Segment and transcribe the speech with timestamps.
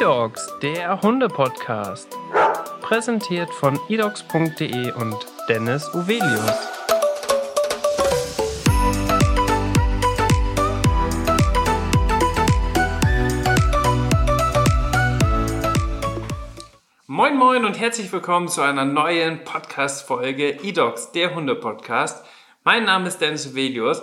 [0.00, 2.16] eDogs, der Hunde-Podcast.
[2.82, 5.16] Präsentiert von edogs.de und
[5.48, 6.52] Dennis Uvelius.
[17.08, 22.24] Moin Moin und herzlich willkommen zu einer neuen Podcast-Folge eDogs, der Hunde-Podcast.
[22.62, 24.02] Mein Name ist Dennis Uvelius.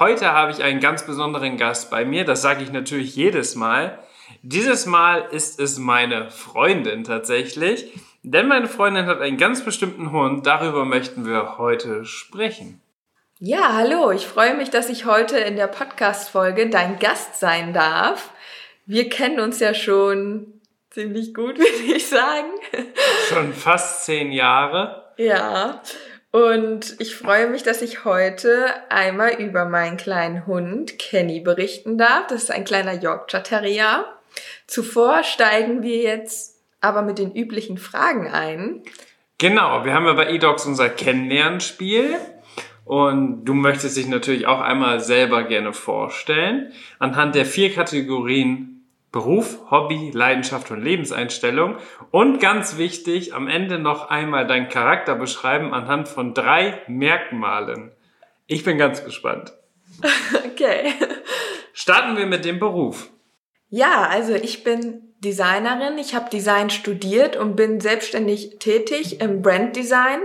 [0.00, 4.00] Heute habe ich einen ganz besonderen Gast bei mir, das sage ich natürlich jedes Mal.
[4.42, 7.92] Dieses Mal ist es meine Freundin tatsächlich,
[8.22, 10.46] denn meine Freundin hat einen ganz bestimmten Hund.
[10.46, 12.80] Darüber möchten wir heute sprechen.
[13.40, 18.30] Ja, hallo, ich freue mich, dass ich heute in der Podcast-Folge dein Gast sein darf.
[18.84, 20.60] Wir kennen uns ja schon
[20.90, 22.48] ziemlich gut, würde ich sagen.
[23.28, 25.12] Schon fast zehn Jahre.
[25.16, 25.82] Ja,
[26.30, 32.26] und ich freue mich, dass ich heute einmal über meinen kleinen Hund Kenny berichten darf.
[32.26, 34.04] Das ist ein kleiner Yorkshire Terrier.
[34.66, 38.82] Zuvor steigen wir jetzt aber mit den üblichen Fragen ein.
[39.38, 42.16] Genau, wir haben ja bei eDogs unser Kennenlernspiel.
[42.84, 46.72] Und du möchtest dich natürlich auch einmal selber gerne vorstellen.
[46.98, 48.78] Anhand der vier Kategorien
[49.10, 51.76] Beruf, Hobby, Leidenschaft und Lebenseinstellung.
[52.10, 57.92] Und ganz wichtig, am Ende noch einmal deinen Charakter beschreiben anhand von drei Merkmalen.
[58.46, 59.52] Ich bin ganz gespannt.
[60.58, 60.92] Okay.
[61.72, 63.10] Starten wir mit dem Beruf.
[63.70, 65.98] Ja, also ich bin Designerin.
[65.98, 70.20] Ich habe Design studiert und bin selbstständig tätig im Branddesign.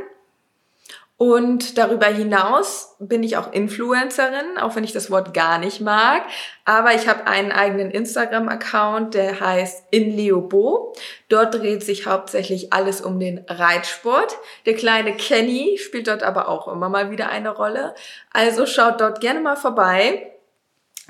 [1.17, 6.23] Und darüber hinaus bin ich auch Influencerin, auch wenn ich das Wort gar nicht mag.
[6.65, 10.93] Aber ich habe einen eigenen Instagram-Account, der heißt InLeobo.
[11.29, 14.37] Dort dreht sich hauptsächlich alles um den Reitsport.
[14.65, 17.95] Der kleine Kenny spielt dort aber auch immer mal wieder eine Rolle.
[18.33, 20.33] Also schaut dort gerne mal vorbei,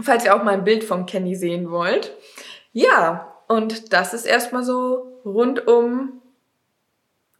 [0.01, 2.15] falls ihr auch mal ein Bild von Kenny sehen wollt.
[2.71, 6.21] Ja, und das ist erstmal so rund um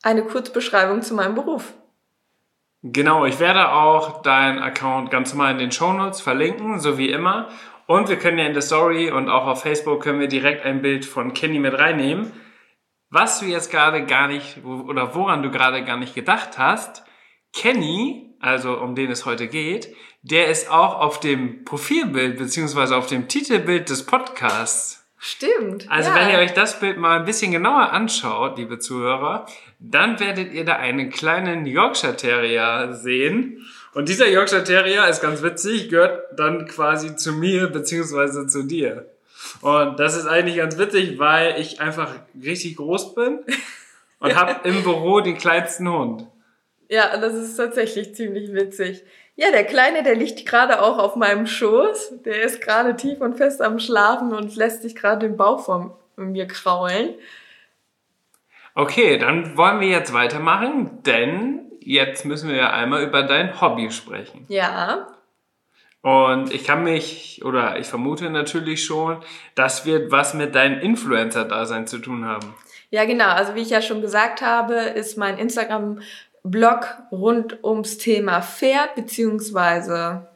[0.02, 1.74] eine Kurzbeschreibung zu meinem Beruf.
[2.84, 7.48] Genau, ich werde auch deinen Account ganz normal in den Shownotes verlinken, so wie immer.
[7.88, 10.82] Und wir können ja in der Story und auch auf Facebook können wir direkt ein
[10.82, 12.34] Bild von Kenny mit reinnehmen.
[13.10, 17.06] Was du jetzt gerade gar nicht, oder woran du gerade gar nicht gedacht hast,
[17.54, 23.08] Kenny, also um den es heute geht, der ist auch auf dem Profilbild beziehungsweise auf
[23.08, 25.06] dem Titelbild des Podcasts.
[25.18, 25.90] Stimmt.
[25.90, 26.16] Also ja.
[26.18, 29.46] wenn ihr euch das Bild mal ein bisschen genauer anschaut, liebe Zuhörer,
[29.80, 33.66] dann werdet ihr da einen kleinen Yorkshire Terrier sehen.
[33.94, 39.10] Und dieser Yorkshire Terrier ist ganz witzig, gehört dann quasi zu mir beziehungsweise zu dir.
[39.62, 43.40] Und das ist eigentlich ganz witzig, weil ich einfach richtig groß bin
[44.20, 46.28] und habe im Büro den kleinsten Hund.
[46.94, 49.04] Ja, das ist tatsächlich ziemlich witzig.
[49.36, 52.22] Ja, der Kleine, der liegt gerade auch auf meinem Schoß.
[52.24, 55.96] Der ist gerade tief und fest am Schlafen und lässt sich gerade den Bauch von
[56.18, 57.16] mir kraulen.
[58.76, 64.46] Okay, dann wollen wir jetzt weitermachen, denn jetzt müssen wir einmal über dein Hobby sprechen.
[64.50, 65.08] Ja.
[66.04, 69.18] Und ich kann mich, oder ich vermute natürlich schon,
[69.56, 72.54] das wird was mit deinem Influencer-Dasein zu tun haben.
[72.92, 73.30] Ja, genau.
[73.30, 75.40] Also wie ich ja schon gesagt habe, ist mein
[76.44, 80.28] Instagram-Blog rund ums Thema Pferd, beziehungsweise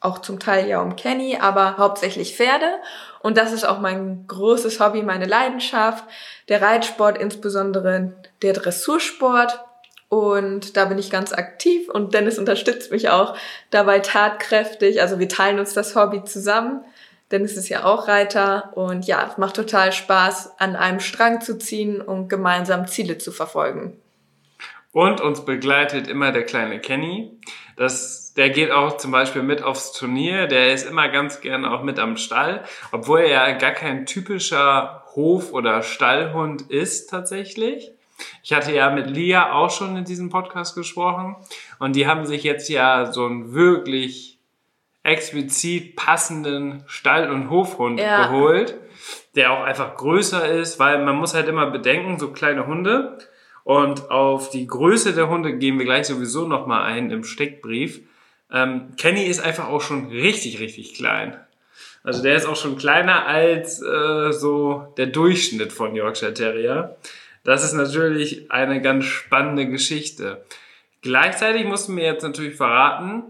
[0.00, 2.78] auch zum Teil ja um Kenny, aber hauptsächlich Pferde.
[3.20, 6.04] Und das ist auch mein großes Hobby, meine Leidenschaft.
[6.48, 8.12] Der Reitsport, insbesondere
[8.42, 9.64] der Dressursport.
[10.08, 13.34] Und da bin ich ganz aktiv und Dennis unterstützt mich auch
[13.70, 15.00] dabei tatkräftig.
[15.00, 16.84] Also wir teilen uns das Hobby zusammen.
[17.30, 21.56] Dennis ist ja auch Reiter und ja, es macht total Spaß, an einem Strang zu
[21.56, 24.01] ziehen und gemeinsam Ziele zu verfolgen.
[24.92, 27.30] Und uns begleitet immer der kleine Kenny.
[27.76, 30.46] Das, der geht auch zum Beispiel mit aufs Turnier.
[30.46, 35.02] Der ist immer ganz gerne auch mit am Stall, obwohl er ja gar kein typischer
[35.14, 37.92] Hof- oder Stallhund ist tatsächlich.
[38.42, 41.36] Ich hatte ja mit Lia auch schon in diesem Podcast gesprochen
[41.78, 44.38] und die haben sich jetzt ja so einen wirklich
[45.02, 48.26] explizit passenden Stall- und Hofhund ja.
[48.26, 48.76] geholt,
[49.34, 53.18] der auch einfach größer ist, weil man muss halt immer bedenken, so kleine Hunde
[53.64, 58.00] und auf die Größe der Hunde gehen wir gleich sowieso nochmal ein im Steckbrief.
[58.50, 61.36] Ähm, Kenny ist einfach auch schon richtig, richtig klein.
[62.02, 66.96] Also der ist auch schon kleiner als äh, so der Durchschnitt von Yorkshire Terrier.
[67.44, 70.44] Das ist natürlich eine ganz spannende Geschichte.
[71.00, 73.24] Gleichzeitig mussten wir jetzt natürlich verraten,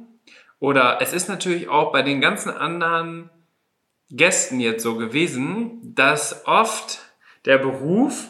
[0.62, 3.30] oder es ist natürlich auch bei den ganzen anderen
[4.10, 7.00] Gästen jetzt so gewesen, dass oft
[7.46, 8.28] der Beruf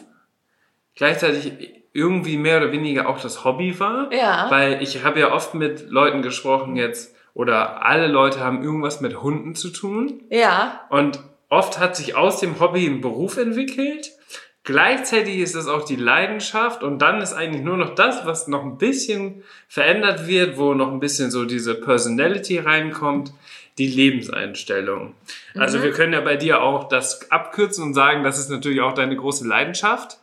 [0.95, 4.11] gleichzeitig irgendwie mehr oder weniger auch das Hobby war.
[4.11, 4.47] Ja.
[4.49, 9.21] Weil ich habe ja oft mit Leuten gesprochen jetzt, oder alle Leute haben irgendwas mit
[9.23, 10.21] Hunden zu tun.
[10.29, 10.81] Ja.
[10.89, 11.19] Und
[11.49, 14.11] oft hat sich aus dem Hobby ein Beruf entwickelt.
[14.63, 18.63] Gleichzeitig ist es auch die Leidenschaft und dann ist eigentlich nur noch das, was noch
[18.63, 23.33] ein bisschen verändert wird, wo noch ein bisschen so diese Personality reinkommt,
[23.77, 25.15] die Lebenseinstellung.
[25.57, 25.83] Also Mhm.
[25.83, 29.15] wir können ja bei dir auch das abkürzen und sagen, das ist natürlich auch deine
[29.15, 30.17] große Leidenschaft.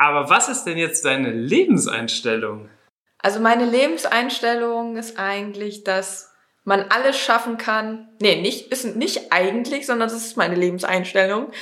[0.00, 2.70] Aber was ist denn jetzt deine Lebenseinstellung?
[3.18, 6.32] Also meine Lebenseinstellung ist eigentlich, dass
[6.64, 8.08] man alles schaffen kann.
[8.18, 11.52] Nee, nicht, ist nicht eigentlich, sondern das ist meine Lebenseinstellung.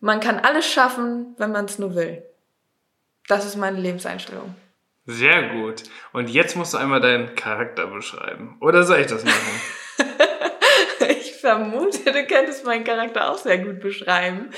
[0.00, 2.22] Man kann alles schaffen, wenn man es nur will.
[3.28, 4.54] Das ist meine Lebenseinstellung.
[5.04, 5.82] Sehr gut.
[6.14, 8.56] Und jetzt musst du einmal deinen Charakter beschreiben.
[8.60, 9.60] Oder soll ich das machen?
[11.42, 14.50] Ich vermute, du könntest meinen Charakter auch sehr gut beschreiben.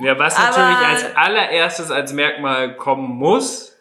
[0.00, 3.76] Ja, was Aber- natürlich als allererstes als Merkmal kommen muss,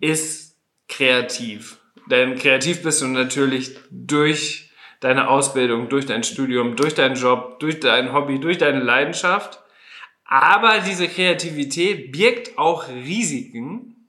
[0.00, 0.56] ist
[0.88, 1.76] kreativ.
[2.06, 4.70] Denn kreativ bist du natürlich durch
[5.00, 9.60] deine Ausbildung, durch dein Studium, durch deinen Job, durch dein Hobby, durch deine Leidenschaft.
[10.24, 14.08] Aber diese Kreativität birgt auch Risiken.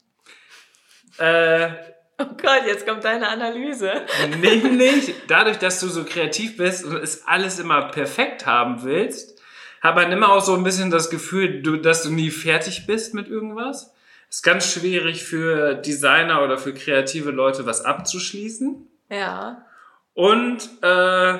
[1.17, 1.71] Äh,
[2.17, 3.91] Oh Gott, jetzt kommt deine Analyse.
[4.39, 9.41] Nämlich, dadurch, dass du so kreativ bist und es alles immer perfekt haben willst,
[9.81, 13.27] hat man immer auch so ein bisschen das Gefühl, dass du nie fertig bist mit
[13.27, 13.93] irgendwas.
[14.29, 18.87] Ist ganz schwierig für Designer oder für kreative Leute, was abzuschließen.
[19.09, 19.65] Ja.
[20.13, 21.39] Und äh,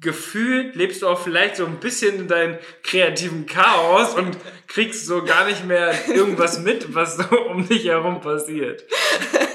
[0.00, 4.38] gefühlt lebst du auch vielleicht so ein bisschen in deinem kreativen Chaos und
[4.68, 8.84] kriegst so gar nicht mehr irgendwas mit, was so um dich herum passiert.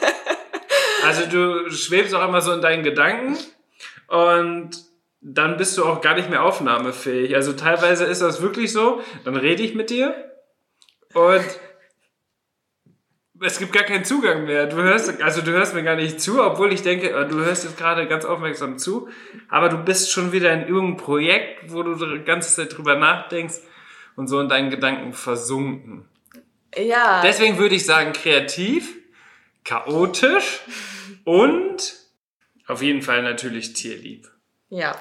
[1.07, 3.38] Also du schwebst auch immer so in deinen Gedanken
[4.07, 4.71] und
[5.21, 7.33] dann bist du auch gar nicht mehr aufnahmefähig.
[7.33, 10.13] Also teilweise ist das wirklich so, dann rede ich mit dir
[11.13, 11.45] und
[13.39, 14.65] es gibt gar keinen Zugang mehr.
[14.65, 17.63] Du hörst, also du hörst mir gar nicht zu, obwohl ich denke, äh, du hörst
[17.63, 19.07] jetzt gerade ganz aufmerksam zu,
[19.48, 23.62] aber du bist schon wieder in irgendeinem Projekt, wo du die ganze Zeit drüber nachdenkst
[24.15, 26.06] und so in deinen Gedanken versunken.
[26.75, 27.21] Ja.
[27.21, 28.95] Deswegen würde ich sagen, kreativ,
[29.63, 30.62] chaotisch
[31.27, 31.94] und
[32.68, 34.31] auf jeden Fall natürlich tierlieb.
[34.69, 34.95] Ja.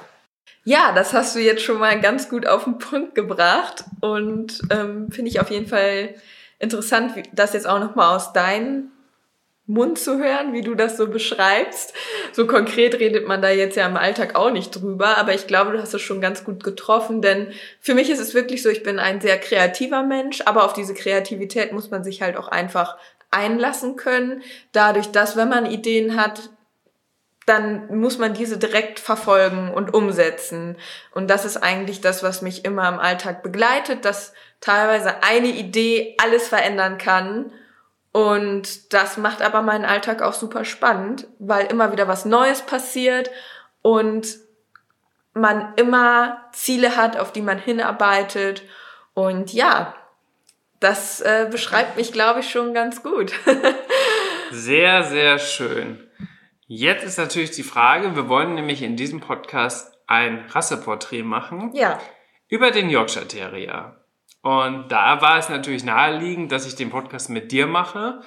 [0.65, 5.13] Ja, das hast du jetzt schon mal ganz gut auf den Punkt gebracht und ähm,
[5.13, 6.17] finde ich auf jeden Fall
[6.59, 8.91] interessant, das jetzt auch nochmal aus deinem
[9.67, 11.95] Mund zu hören, wie du das so beschreibst.
[12.33, 15.73] So konkret redet man da jetzt ja im Alltag auch nicht drüber, aber ich glaube,
[15.73, 18.83] du hast es schon ganz gut getroffen, denn für mich ist es wirklich so, ich
[18.83, 22.97] bin ein sehr kreativer Mensch, aber auf diese Kreativität muss man sich halt auch einfach
[23.37, 24.43] einlassen können,
[24.73, 26.51] dadurch, dass wenn man Ideen hat,
[27.47, 30.77] dann muss man diese direkt verfolgen und umsetzen.
[31.15, 36.17] Und das ist eigentlich das, was mich immer im Alltag begleitet, dass teilweise eine Idee
[36.21, 37.53] alles verändern kann.
[38.11, 43.31] Und das macht aber meinen Alltag auch super spannend, weil immer wieder was Neues passiert
[43.83, 44.27] und
[45.33, 48.63] man immer Ziele hat, auf die man hinarbeitet.
[49.15, 49.95] Und ja,
[50.81, 53.33] das äh, beschreibt mich, glaube ich, schon ganz gut.
[54.53, 56.09] Sehr, sehr schön.
[56.69, 61.99] Jetzt ist natürlich die Frage, wir wollen nämlich in diesem Podcast ein Rasseporträt machen ja.
[62.49, 64.05] über den Yorkshire Terrier.
[64.43, 68.21] Und da war es natürlich naheliegend, dass ich den Podcast mit dir mache.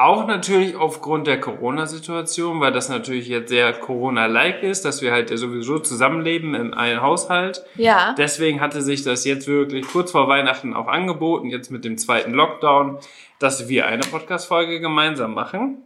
[0.00, 5.30] Auch natürlich aufgrund der Corona-Situation, weil das natürlich jetzt sehr Corona-like ist, dass wir halt
[5.30, 7.66] ja sowieso zusammenleben in einem Haushalt.
[7.76, 8.14] Ja.
[8.16, 12.32] Deswegen hatte sich das jetzt wirklich kurz vor Weihnachten auch angeboten, jetzt mit dem zweiten
[12.32, 12.98] Lockdown,
[13.40, 15.82] dass wir eine Podcast-Folge gemeinsam machen.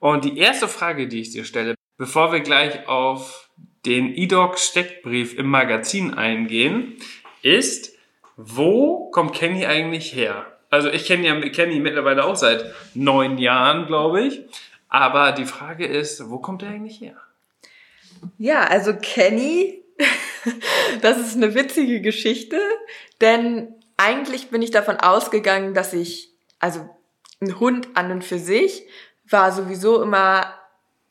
[0.00, 3.48] Und die erste Frage, die ich dir stelle, bevor wir gleich auf
[3.84, 6.96] den E-Doc-Steckbrief im Magazin eingehen,
[7.42, 7.96] ist,
[8.36, 10.46] wo kommt Kenny eigentlich her?
[10.76, 14.42] Also ich kenne ja Kenny mittlerweile auch seit neun Jahren, glaube ich.
[14.90, 17.16] Aber die Frage ist, wo kommt er eigentlich her?
[18.36, 19.82] Ja, also Kenny,
[21.00, 22.60] das ist eine witzige Geschichte,
[23.22, 26.28] denn eigentlich bin ich davon ausgegangen, dass ich,
[26.58, 26.86] also
[27.40, 28.82] ein Hund an und für sich
[29.30, 30.52] war sowieso immer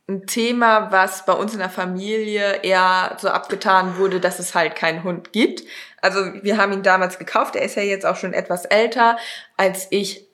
[0.08, 4.76] ein Thema, was bei uns in der Familie eher so abgetan wurde, dass es halt
[4.76, 5.64] keinen Hund gibt.
[6.02, 9.18] Also wir haben ihn damals gekauft, er ist ja jetzt auch schon etwas älter,
[9.58, 10.28] als ich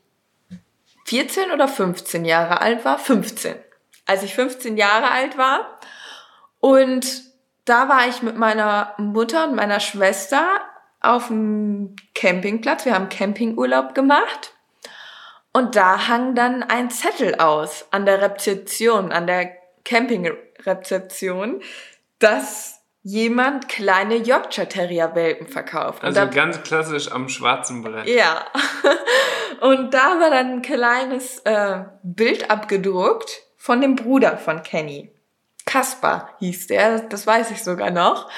[1.05, 2.97] 14 oder 15 Jahre alt war.
[2.97, 3.55] 15.
[4.05, 5.79] Als ich 15 Jahre alt war.
[6.59, 7.23] Und
[7.65, 10.45] da war ich mit meiner Mutter und meiner Schwester
[10.99, 12.85] auf dem Campingplatz.
[12.85, 14.53] Wir haben Campingurlaub gemacht.
[15.53, 21.61] Und da hang dann ein Zettel aus an der Rezeption, an der Campingrezeption,
[22.19, 26.03] dass jemand kleine Yorkshire Terrier Welpen verkauft.
[26.03, 28.07] Also da ganz klassisch am schwarzen Brett.
[28.07, 28.45] ja.
[29.61, 35.11] Und da war dann ein kleines äh, Bild abgedruckt von dem Bruder von Kenny.
[35.71, 38.29] Kaspar hieß der, das weiß ich sogar noch.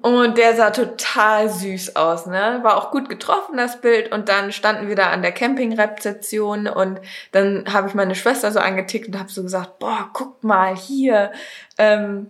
[0.00, 2.60] Und der sah total süß aus, ne?
[2.62, 4.10] War auch gut getroffen, das Bild.
[4.10, 7.00] Und dann standen wir da an der Campingrezeption und
[7.32, 11.32] dann habe ich meine Schwester so angetickt und habe so gesagt, boah, guck mal hier,
[11.76, 12.28] ähm,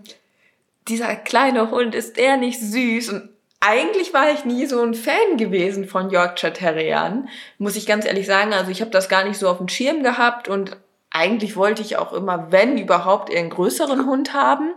[0.89, 3.11] dieser kleine Hund, ist der nicht süß?
[3.11, 3.29] Und
[3.61, 8.27] eigentlich war ich nie so ein Fan gewesen von Yorkshire Terriern, muss ich ganz ehrlich
[8.27, 8.53] sagen.
[8.53, 10.77] Also ich habe das gar nicht so auf dem Schirm gehabt und
[11.13, 14.73] eigentlich wollte ich auch immer, wenn überhaupt, eher einen größeren Hund haben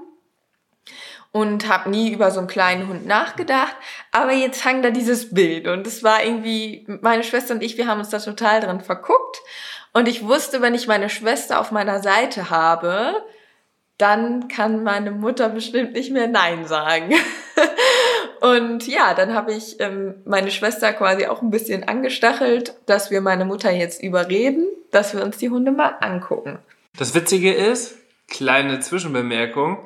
[1.32, 3.76] und habe nie über so einen kleinen Hund nachgedacht.
[4.12, 7.88] Aber jetzt hang da dieses Bild und es war irgendwie, meine Schwester und ich, wir
[7.88, 9.42] haben uns da total drin verguckt.
[9.94, 13.24] Und ich wusste, wenn ich meine Schwester auf meiner Seite habe,
[13.98, 17.14] dann kann meine Mutter bestimmt nicht mehr Nein sagen.
[18.42, 23.22] und ja, dann habe ich ähm, meine Schwester quasi auch ein bisschen angestachelt, dass wir
[23.22, 26.60] meine Mutter jetzt überreden, dass wir uns die Hunde mal angucken.
[26.98, 27.98] Das Witzige ist,
[28.30, 29.80] kleine Zwischenbemerkung,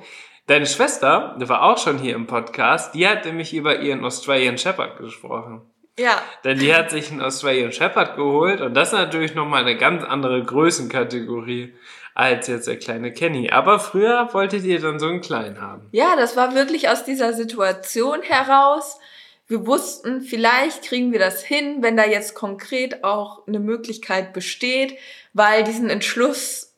[0.48, 4.58] deine Schwester, die war auch schon hier im Podcast, die hat nämlich über ihren Australian
[4.58, 5.62] Shepherd gesprochen.
[6.00, 9.76] Ja, Denn die hat sich einen Australian Shepherd geholt und das ist natürlich nochmal eine
[9.76, 11.74] ganz andere Größenkategorie
[12.16, 13.50] als jetzt der kleine Kenny.
[13.50, 15.88] Aber früher wolltet ihr dann so einen kleinen haben.
[15.92, 19.00] ja, das war wirklich aus dieser Situation heraus.
[19.48, 24.98] Wir wussten, vielleicht kriegen wir das hin, wenn da jetzt konkret auch eine Möglichkeit besteht,
[25.34, 26.76] weil diesen Entschluss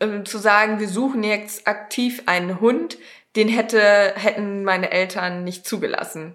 [0.00, 2.98] ähm, zu sagen, wir suchen jetzt aktiv einen Hund,
[3.36, 6.34] den hätte, hätten meine Eltern nicht zugelassen.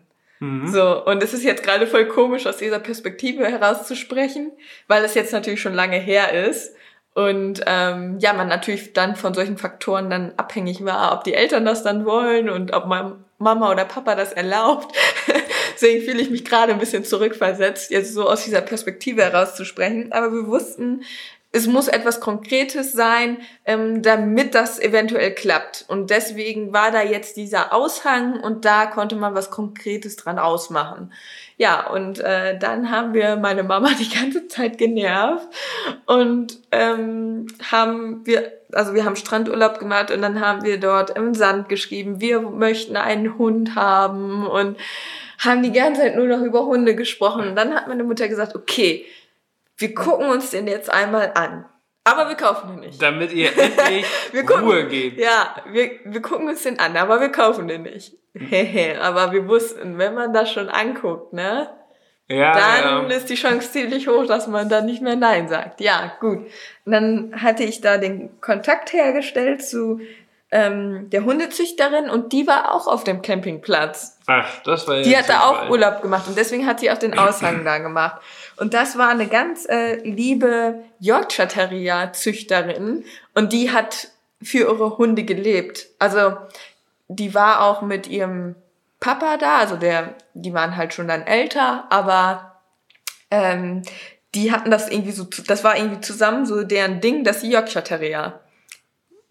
[0.68, 4.52] So, und es ist jetzt gerade voll komisch, aus dieser Perspektive herauszusprechen,
[4.88, 6.76] weil es jetzt natürlich schon lange her ist.
[7.14, 11.66] Und ähm, ja, man natürlich dann von solchen Faktoren dann abhängig war, ob die Eltern
[11.66, 14.96] das dann wollen und ob mein Mama oder Papa das erlaubt.
[15.74, 20.12] Deswegen fühle ich mich gerade ein bisschen zurückversetzt, jetzt so aus dieser Perspektive herauszusprechen.
[20.12, 21.04] Aber wir wussten,
[21.52, 25.86] es muss etwas Konkretes sein, ähm, damit das eventuell klappt.
[25.88, 31.12] Und deswegen war da jetzt dieser Aushang und da konnte man was Konkretes dran ausmachen.
[31.56, 35.48] Ja, und äh, dann haben wir meine Mama die ganze Zeit genervt
[36.06, 41.34] und ähm, haben wir, also wir haben Strandurlaub gemacht und dann haben wir dort im
[41.34, 44.78] Sand geschrieben, wir möchten einen Hund haben und
[45.40, 47.50] haben die ganze Zeit nur noch über Hunde gesprochen.
[47.50, 49.06] Und dann hat meine Mutter gesagt, okay,
[49.78, 51.66] wir gucken uns den jetzt einmal an.
[52.04, 53.02] Aber wir kaufen den nicht.
[53.02, 54.06] Damit ihr endlich
[54.46, 55.20] gucken, Ruhe gebt.
[55.20, 58.14] Ja, wir, wir gucken uns den an, aber wir kaufen den nicht.
[59.02, 61.70] Aber wir wussten, wenn man das schon anguckt, ne,
[62.28, 63.16] Ja, dann ja.
[63.18, 65.82] ist die Chance ziemlich hoch, dass man dann nicht mehr Nein sagt.
[65.82, 66.46] Ja, gut.
[66.86, 70.02] Und dann hatte ich da den Kontakt hergestellt zu
[70.52, 74.18] ähm, der Hundezüchterin und die war auch auf dem Campingplatz.
[74.28, 75.70] Ach, das war ja Die hat da auch.
[75.70, 78.22] Urlaub gemacht und deswegen hat sie auch den Aushang da gemacht.
[78.58, 84.10] Und das war eine ganz äh, liebe Yorkshire Terrier Züchterin und die hat
[84.42, 85.88] für ihre Hunde gelebt.
[86.00, 86.38] Also
[87.08, 88.56] die war auch mit ihrem
[89.00, 92.62] Papa da, also der, die waren halt schon dann älter, aber
[93.30, 93.84] ähm,
[94.34, 97.84] die hatten das irgendwie so, das war irgendwie zusammen so deren Ding, dass sie Yorkshire
[97.84, 98.40] Terrier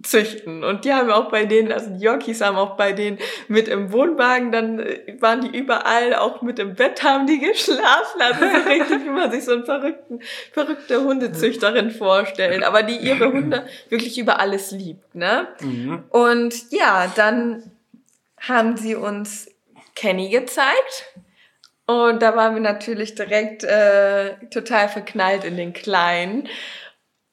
[0.07, 0.65] züchten.
[0.65, 3.93] Und die haben auch bei denen, also die Yorkies haben auch bei denen mit im
[3.93, 8.21] Wohnwagen, dann äh, waren die überall, auch mit im Bett haben die geschlafen.
[8.21, 10.21] Also so richtig, wie man sich so eine verrückten,
[10.53, 12.63] verrückte Hundezüchterin vorstellt.
[12.63, 15.49] Aber die ihre Hunde wirklich über alles liebt, ne?
[15.61, 16.05] Mhm.
[16.11, 17.71] Und ja, dann
[18.41, 19.49] haben sie uns
[19.95, 21.05] Kenny gezeigt.
[21.87, 26.49] Und da waren wir natürlich direkt äh, total verknallt in den Kleinen.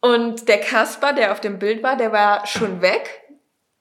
[0.04, 3.22] Und der Kasper, der auf dem Bild war, der war schon weg.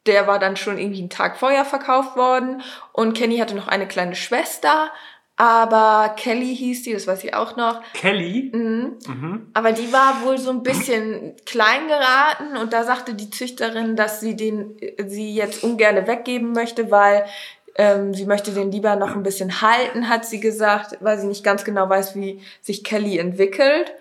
[0.07, 2.63] Der war dann schon irgendwie einen Tag vorher verkauft worden.
[2.93, 4.93] Und Kenny hatte noch eine kleine Schwester.
[5.35, 7.83] Aber Kelly hieß die, das weiß ich auch noch.
[7.95, 8.53] Kelly?
[8.55, 9.49] Mhm.
[9.53, 14.21] Aber die war wohl so ein bisschen klein geraten und da sagte die Züchterin, dass
[14.21, 17.25] sie den sie jetzt ungern weggeben möchte, weil
[17.75, 21.43] ähm, sie möchte den lieber noch ein bisschen halten, hat sie gesagt, weil sie nicht
[21.43, 23.93] ganz genau weiß, wie sich Kelly entwickelt.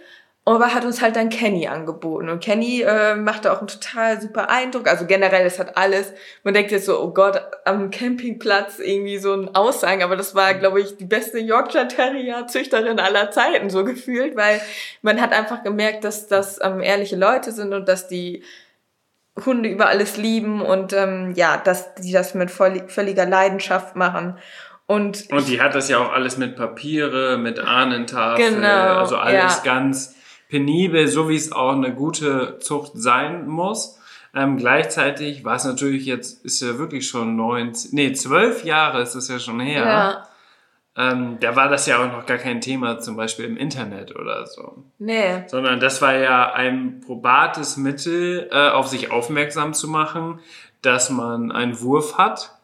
[0.44, 2.28] Aber hat uns halt dann Kenny angeboten.
[2.28, 4.88] Und Kenny äh, machte auch einen total super Eindruck.
[4.88, 6.14] Also generell, es hat alles.
[6.44, 10.02] Man denkt jetzt so, oh Gott, am Campingplatz irgendwie so ein Aussagen.
[10.02, 14.60] Aber das war, glaube ich, die beste Yorkshire Terrier Züchterin aller Zeiten so gefühlt, weil
[15.04, 18.44] man hat einfach gemerkt, dass das ähm, ehrliche Leute sind und dass die
[19.46, 24.38] Hunde über alles lieben und ähm, ja, dass die das mit voll, völliger Leidenschaft machen.
[24.88, 29.58] Und Und die hat das ja auch alles mit Papiere, mit Ahnentafel, Genau, also alles
[29.58, 29.62] ja.
[29.64, 30.16] ganz
[30.52, 34.00] penibel, so wie es auch eine gute Zucht sein muss.
[34.36, 39.16] Ähm, gleichzeitig war es natürlich jetzt, ist ja wirklich schon neun, nee, zwölf Jahre ist
[39.16, 39.86] es ja schon her.
[39.86, 40.28] ja,
[40.96, 44.46] Ähm, da war das ja auch noch gar kein Thema, zum Beispiel im Internet oder
[44.46, 44.84] so.
[45.00, 50.40] nee, Sondern das war ja ein probates Mittel, äh, auf sich aufmerksam zu machen
[50.82, 52.56] dass man einen Wurf hat.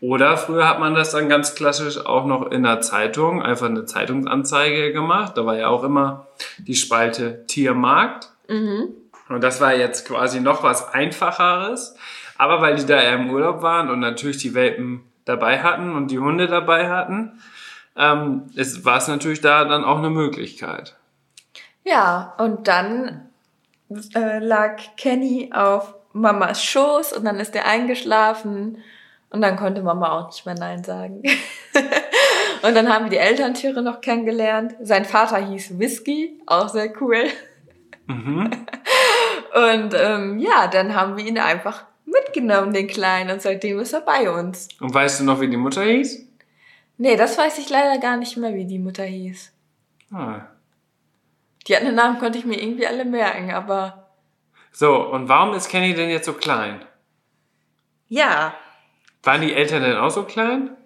[0.00, 3.84] Oder früher hat man das dann ganz klassisch auch noch in der Zeitung, einfach eine
[3.84, 5.36] Zeitungsanzeige gemacht.
[5.36, 6.26] Da war ja auch immer
[6.58, 8.30] die Spalte Tiermarkt.
[8.48, 8.88] Mhm.
[9.28, 11.96] Und das war jetzt quasi noch was Einfacheres.
[12.38, 16.10] Aber weil die da ja im Urlaub waren und natürlich die Welpen dabei hatten und
[16.10, 17.40] die Hunde dabei hatten,
[17.96, 20.96] ähm, es, war es natürlich da dann auch eine Möglichkeit.
[21.84, 23.28] Ja, und dann
[24.14, 28.78] äh, lag Kenny auf Mamas Schoß und dann ist er eingeschlafen
[29.36, 31.22] und dann konnte Mama auch nicht mehr Nein sagen.
[32.62, 34.74] und dann haben wir die Elterntiere noch kennengelernt.
[34.80, 37.24] Sein Vater hieß Whisky, auch sehr cool.
[38.06, 38.50] Mhm.
[39.54, 44.02] Und ähm, ja, dann haben wir ihn einfach mitgenommen, den Kleinen, und seitdem ist er
[44.02, 44.68] bei uns.
[44.80, 46.26] Und weißt du noch, wie die Mutter hieß?
[46.98, 49.52] Nee, das weiß ich leider gar nicht mehr, wie die Mutter hieß.
[50.12, 50.42] Ah.
[51.66, 54.08] Die anderen Namen konnte ich mir irgendwie alle merken, aber
[54.72, 56.84] So, und warum ist Kenny denn jetzt so klein?
[58.08, 58.54] ja,
[59.26, 60.76] Waren die Eltern denn auch so klein?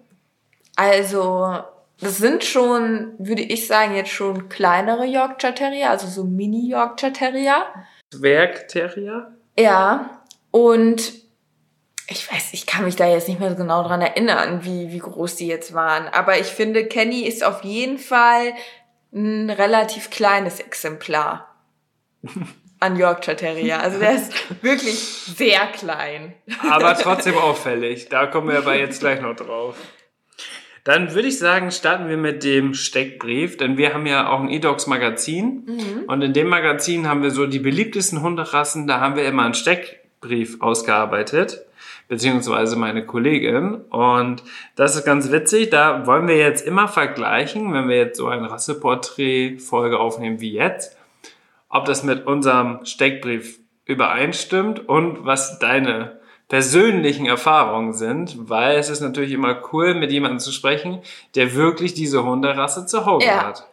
[0.75, 1.59] also
[1.99, 7.13] das sind schon, würde ich sagen, jetzt schon kleinere Yorkshire Terrier, also so Mini Yorkshire
[7.13, 7.65] Terrier.
[8.11, 9.31] Zwergterrier?
[9.59, 11.13] Ja, und
[12.07, 14.97] ich weiß, ich kann mich da jetzt nicht mehr so genau dran erinnern, wie, wie
[14.97, 16.07] groß die jetzt waren.
[16.07, 18.53] Aber ich finde, Kenny ist auf jeden Fall
[19.13, 21.55] ein relativ kleines Exemplar
[22.81, 23.79] an Yorkshire Terrier.
[23.79, 24.33] Also der ist
[24.63, 26.33] wirklich sehr klein.
[26.69, 28.09] Aber trotzdem auffällig.
[28.09, 29.77] Da kommen wir aber jetzt gleich noch drauf.
[30.83, 34.49] Dann würde ich sagen, starten wir mit dem Steckbrief, denn wir haben ja auch ein
[34.49, 39.25] eDogs Magazin und in dem Magazin haben wir so die beliebtesten Hunderassen, da haben wir
[39.25, 41.67] immer einen Steckbrief ausgearbeitet,
[42.07, 44.41] beziehungsweise meine Kollegin und
[44.75, 48.43] das ist ganz witzig, da wollen wir jetzt immer vergleichen, wenn wir jetzt so ein
[48.43, 50.97] Rasseporträt-Folge aufnehmen wie jetzt,
[51.71, 58.99] ob das mit unserem Steckbrief übereinstimmt und was deine persönlichen Erfahrungen sind, weil es ist
[59.01, 61.01] natürlich immer cool, mit jemandem zu sprechen,
[61.35, 63.45] der wirklich diese Hunderasse zu Hause Ja.
[63.45, 63.67] hat.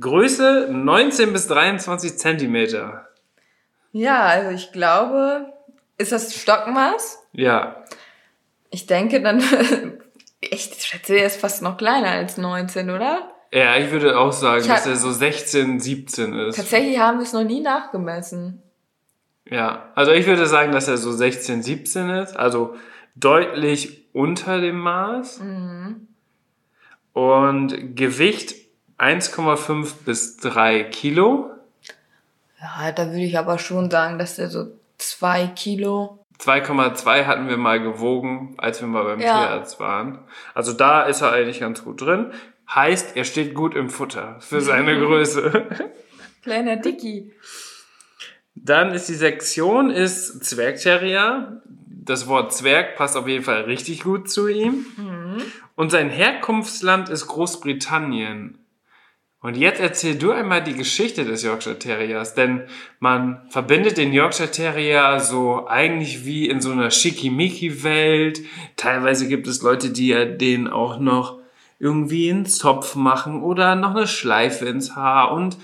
[0.00, 3.08] Größe 19 bis 23 Zentimeter.
[3.92, 5.52] Ja, also ich glaube,
[5.98, 7.20] ist das Stockmaß?
[7.32, 7.84] Ja,
[8.70, 9.40] Ich denke dann,
[10.40, 13.30] ich schätze, er ist fast noch kleiner als 19, oder?
[13.54, 16.56] Ja, ich würde auch sagen, hab- dass er so 16, 17 ist.
[16.56, 18.60] Tatsächlich haben wir es noch nie nachgemessen.
[19.48, 22.74] Ja, also ich würde sagen, dass er so 16, 17 ist, also
[23.14, 25.40] deutlich unter dem Maß.
[25.40, 26.08] Mhm.
[27.12, 28.56] Und Gewicht
[28.98, 31.50] 1,5 bis 3 Kilo.
[32.60, 34.66] Ja, da würde ich aber schon sagen, dass der so
[34.98, 36.18] zwei Kilo.
[36.40, 39.38] 2,2 hatten wir mal gewogen, als wir mal beim Ja.
[39.38, 40.18] Tierarzt waren.
[40.54, 42.32] Also da ist er eigentlich ganz gut drin.
[42.72, 45.92] Heißt, er steht gut im Futter für seine Größe.
[46.42, 47.32] Kleiner Dicky.
[48.54, 51.62] Dann ist die Sektion ist Zwergterrier.
[51.88, 54.86] Das Wort Zwerg passt auf jeden Fall richtig gut zu ihm.
[55.74, 58.58] Und sein Herkunftsland ist Großbritannien.
[59.40, 62.62] Und jetzt erzähl du einmal die Geschichte des Yorkshire Terriers, denn
[62.98, 68.40] man verbindet den Yorkshire Terrier so eigentlich wie in so einer Schickimicki-Welt.
[68.76, 71.43] Teilweise gibt es Leute, die ja den auch noch
[71.78, 75.56] irgendwie einen Zopf machen oder noch eine Schleife ins Haar und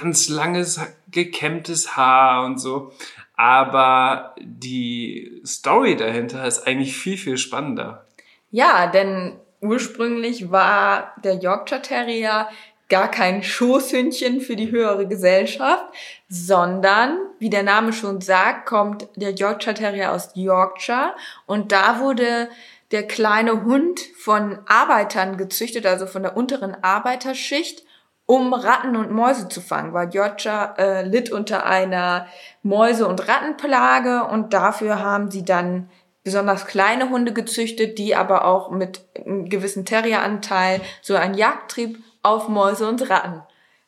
[0.00, 2.92] ganz langes, gekämmtes Haar und so.
[3.36, 8.06] Aber die Story dahinter ist eigentlich viel, viel spannender.
[8.50, 12.48] Ja, denn ursprünglich war der Yorkshire Terrier
[12.88, 15.84] gar kein Schoßhündchen für die höhere Gesellschaft,
[16.28, 21.14] sondern, wie der Name schon sagt, kommt der Yorkshire Terrier aus Yorkshire
[21.46, 22.48] und da wurde
[22.90, 27.84] der kleine Hund von Arbeitern gezüchtet, also von der unteren Arbeiterschicht,
[28.26, 32.26] um Ratten und Mäuse zu fangen, weil Yorkshire äh, litt unter einer
[32.62, 35.90] Mäuse- und Rattenplage und dafür haben sie dann
[36.22, 42.48] besonders kleine Hunde gezüchtet, die aber auch mit einem gewissen Terrieranteil so einen Jagdtrieb auf
[42.48, 43.42] Mäuse und Ratten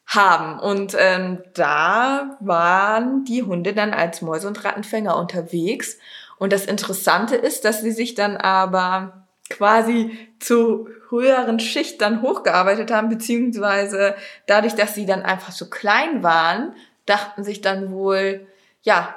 [0.06, 0.60] haben.
[0.60, 5.98] Und ähm, da waren die Hunde dann als Mäuse- und Rattenfänger unterwegs.
[6.38, 12.90] Und das Interessante ist, dass sie sich dann aber quasi zu höheren Schicht dann hochgearbeitet
[12.90, 16.74] haben, beziehungsweise dadurch, dass sie dann einfach so klein waren,
[17.06, 18.46] dachten sich dann wohl,
[18.82, 19.14] ja,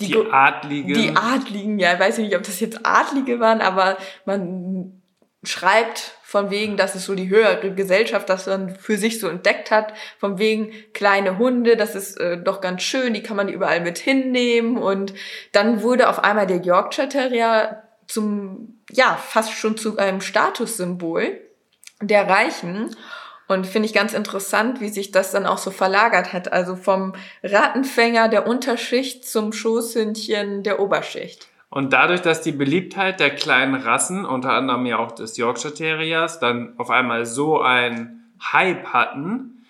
[0.00, 0.94] Die Go- Adligen.
[0.94, 4.97] die Adligen, ja, ich weiß nicht, ob das jetzt Adlige waren, aber man
[5.44, 9.70] schreibt von wegen, dass es so die höhere Gesellschaft das dann für sich so entdeckt
[9.70, 13.80] hat, von wegen kleine Hunde, das ist äh, doch ganz schön, die kann man überall
[13.80, 15.14] mit hinnehmen und
[15.52, 21.40] dann wurde auf einmal der Yorkshire Terrier zum, ja, fast schon zu einem Statussymbol
[22.00, 22.94] der Reichen
[23.48, 26.52] und finde ich ganz interessant, wie sich das dann auch so verlagert hat.
[26.52, 31.48] Also vom Rattenfänger der Unterschicht zum Schoßhündchen der Oberschicht.
[31.70, 36.40] Und dadurch, dass die Beliebtheit der kleinen Rassen, unter anderem ja auch des Yorkshire Terriers,
[36.40, 39.66] dann auf einmal so ein Hype hatten,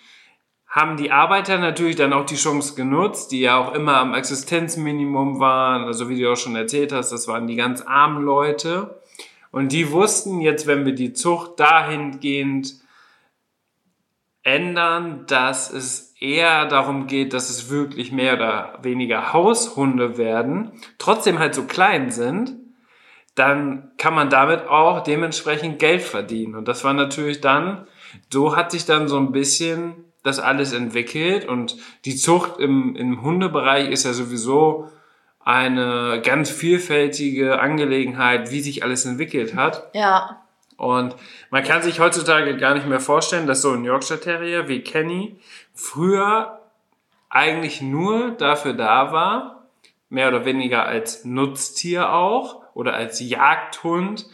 [0.68, 5.40] haben die Arbeiter natürlich dann auch die Chance genutzt, die ja auch immer am Existenzminimum
[5.40, 5.84] waren.
[5.84, 9.00] Also wie du auch schon erzählt hast, das waren die ganz armen Leute.
[9.50, 12.74] Und die wussten jetzt, wenn wir die Zucht dahingehend
[14.42, 21.38] ändern, dass es eher darum geht, dass es wirklich mehr oder weniger Haushunde werden, trotzdem
[21.38, 22.56] halt so klein sind,
[23.34, 26.56] dann kann man damit auch dementsprechend Geld verdienen.
[26.56, 27.86] Und das war natürlich dann,
[28.30, 33.22] so hat sich dann so ein bisschen das alles entwickelt und die Zucht im, im
[33.22, 34.88] Hundebereich ist ja sowieso
[35.44, 39.88] eine ganz vielfältige Angelegenheit, wie sich alles entwickelt hat.
[39.94, 40.42] Ja.
[40.78, 41.16] Und
[41.50, 45.36] man kann sich heutzutage gar nicht mehr vorstellen, dass so ein Yorkshire Terrier wie Kenny
[45.74, 46.60] früher
[47.28, 49.66] eigentlich nur dafür da war,
[50.08, 54.26] mehr oder weniger als Nutztier auch oder als Jagdhund,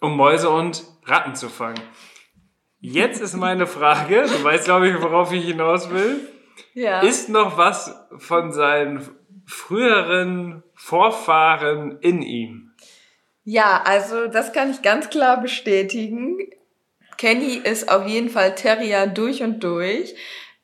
[0.00, 1.80] um Mäuse und Ratten zu fangen.
[2.80, 6.28] Jetzt ist meine Frage, du weißt, glaube ich, worauf ich hinaus will.
[6.74, 7.00] Ja.
[7.00, 9.08] Ist noch was von seinen
[9.46, 12.69] früheren Vorfahren in ihm?
[13.44, 16.38] Ja, also das kann ich ganz klar bestätigen.
[17.16, 20.14] Kenny ist auf jeden Fall Terrier durch und durch.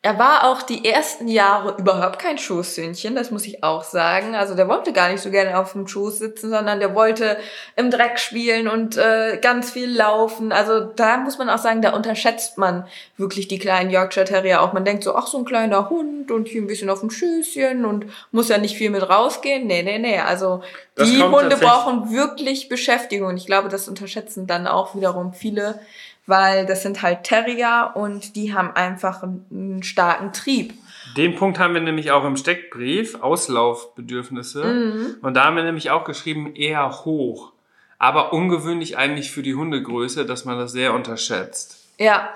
[0.06, 4.36] Er war auch die ersten Jahre überhaupt kein Schoßhündchen, das muss ich auch sagen.
[4.36, 7.36] Also der wollte gar nicht so gerne auf dem Schoß sitzen, sondern der wollte
[7.74, 10.52] im Dreck spielen und äh, ganz viel laufen.
[10.52, 14.72] Also da muss man auch sagen, da unterschätzt man wirklich die kleinen Yorkshire Terrier auch.
[14.72, 17.84] Man denkt so, ach so ein kleiner Hund und hier ein bisschen auf dem Schößchen
[17.84, 19.66] und muss ja nicht viel mit rausgehen.
[19.66, 20.20] Nee, nee, nee.
[20.20, 20.62] Also
[20.94, 23.30] Das die Hunde brauchen wirklich Beschäftigung.
[23.30, 25.80] Und ich glaube, das unterschätzen dann auch wiederum viele,
[26.26, 30.74] weil das sind halt Terrier und die haben einfach einen, starken Trieb.
[31.16, 35.16] Den Punkt haben wir nämlich auch im Steckbrief, Auslaufbedürfnisse.
[35.22, 37.52] Und da haben wir nämlich auch geschrieben, eher hoch.
[37.98, 41.86] Aber ungewöhnlich eigentlich für die Hundegröße, dass man das sehr unterschätzt.
[41.98, 42.28] Ja,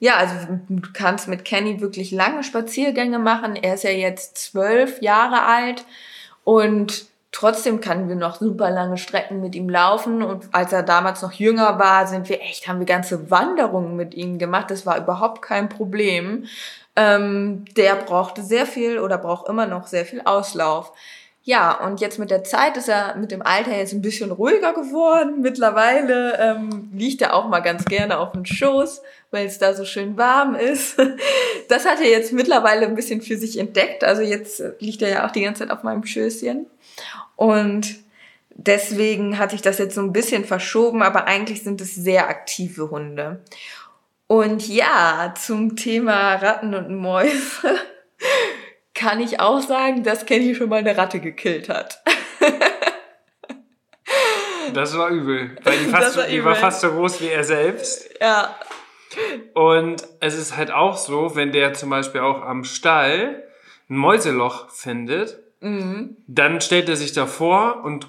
[0.00, 0.34] ja, also
[0.68, 3.56] du kannst mit Kenny wirklich lange Spaziergänge machen.
[3.56, 5.84] Er ist ja jetzt zwölf Jahre alt
[6.42, 10.22] und trotzdem können wir noch super lange Strecken mit ihm laufen.
[10.22, 14.14] Und als er damals noch jünger war, sind wir echt, haben wir ganze Wanderungen mit
[14.14, 14.70] ihm gemacht.
[14.70, 16.46] Das war überhaupt kein Problem.
[16.96, 20.92] Ähm, der brauchte sehr viel oder braucht immer noch sehr viel Auslauf.
[21.42, 24.72] Ja, und jetzt mit der Zeit ist er mit dem Alter jetzt ein bisschen ruhiger
[24.72, 25.42] geworden.
[25.42, 29.84] Mittlerweile ähm, liegt er auch mal ganz gerne auf dem Schoß, weil es da so
[29.84, 30.96] schön warm ist.
[31.68, 34.04] Das hat er jetzt mittlerweile ein bisschen für sich entdeckt.
[34.04, 36.66] Also jetzt liegt er ja auch die ganze Zeit auf meinem Schößchen.
[37.36, 37.96] Und
[38.50, 42.90] deswegen hat sich das jetzt so ein bisschen verschoben, aber eigentlich sind es sehr aktive
[42.90, 43.42] Hunde.
[44.26, 47.78] Und ja, zum Thema Ratten und Mäuse
[48.94, 52.02] kann ich auch sagen, dass Kenny schon mal eine Ratte gekillt hat.
[54.72, 56.60] Das war übel, weil die, fast, war die war übel.
[56.60, 58.10] fast so groß wie er selbst.
[58.20, 58.58] Ja.
[59.54, 63.44] Und es ist halt auch so, wenn der zum Beispiel auch am Stall
[63.88, 66.16] ein Mäuseloch findet, Mhm.
[66.26, 68.06] dann stellt er sich davor und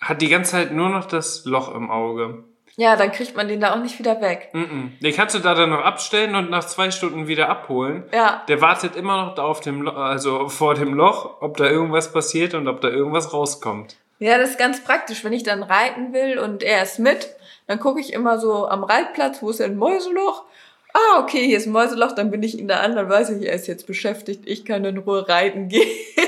[0.00, 2.44] hat die ganze Zeit nur noch das Loch im Auge.
[2.76, 4.50] Ja, dann kriegt man den da auch nicht wieder weg.
[4.52, 4.92] Mhm.
[5.02, 8.04] Den kannst du da dann noch abstellen und nach zwei Stunden wieder abholen.
[8.12, 8.44] Ja.
[8.46, 12.12] Der wartet immer noch da auf dem Lo also vor dem Loch, ob da irgendwas
[12.12, 13.96] passiert und ob da irgendwas rauskommt.
[14.20, 15.24] Ja, das ist ganz praktisch.
[15.24, 17.34] Wenn ich dann reiten will und er ist mit,
[17.66, 20.44] dann gucke ich immer so am Reitplatz, wo ist denn ein Mäuseloch?
[20.94, 23.54] Ah, okay, hier ist ein Mäuseloch, dann bin ich in der anderen, weiß ich, er
[23.54, 25.88] ist jetzt beschäftigt, ich kann in Ruhe reiten gehen.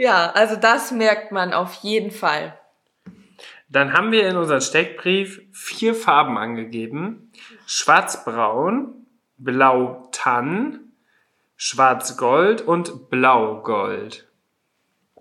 [0.00, 2.58] ja, also das merkt man auf jeden Fall.
[3.68, 7.30] Dann haben wir in unserem Steckbrief vier Farben angegeben.
[7.66, 10.80] Schwarz-Braun, Blau-Tann,
[11.56, 14.26] Schwarz-Gold und Blau-Gold.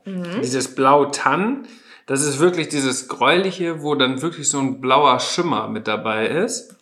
[0.05, 1.67] Dieses Blau-Tann,
[2.05, 6.77] das ist wirklich dieses gräuliche, wo dann wirklich so ein blauer Schimmer mit dabei ist.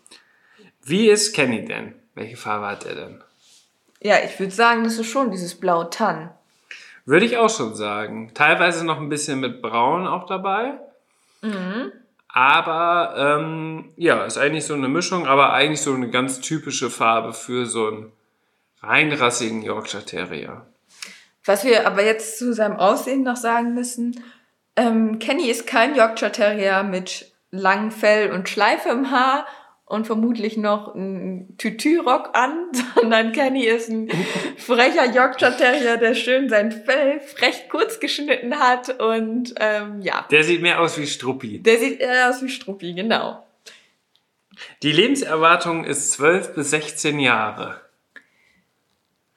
[0.84, 1.96] Wie ist Kenny denn?
[2.14, 3.24] Welche Farbe hat er denn?
[4.02, 6.30] Ja, ich würde sagen, das ist schon dieses Blau-Tann.
[7.08, 8.32] Würde ich auch schon sagen.
[8.34, 10.74] Teilweise noch ein bisschen mit Braun auch dabei.
[12.28, 17.32] Aber ähm, ja, ist eigentlich so eine Mischung, aber eigentlich so eine ganz typische Farbe
[17.32, 18.12] für so einen
[18.82, 20.66] reinrassigen Yorkshire Terrier.
[21.46, 24.22] Was wir aber jetzt zu seinem Aussehen noch sagen müssen,
[24.76, 29.48] ähm, Kenny ist kein Yorkshire Terrier mit langem Fell und Schleife im Haar
[29.88, 34.10] und vermutlich noch ein Tütü-Rock an, sondern Kenny ist ein
[34.58, 40.44] frecher Yorkshire Terrier, der schön sein Fell frech kurz geschnitten hat und ähm, ja, Der
[40.44, 41.60] sieht mehr aus wie Struppi.
[41.60, 43.44] der sieht eher aus wie Struppi, genau.
[44.84, 47.80] Die Lebenserwartung ist 12 bis 16 Jahre.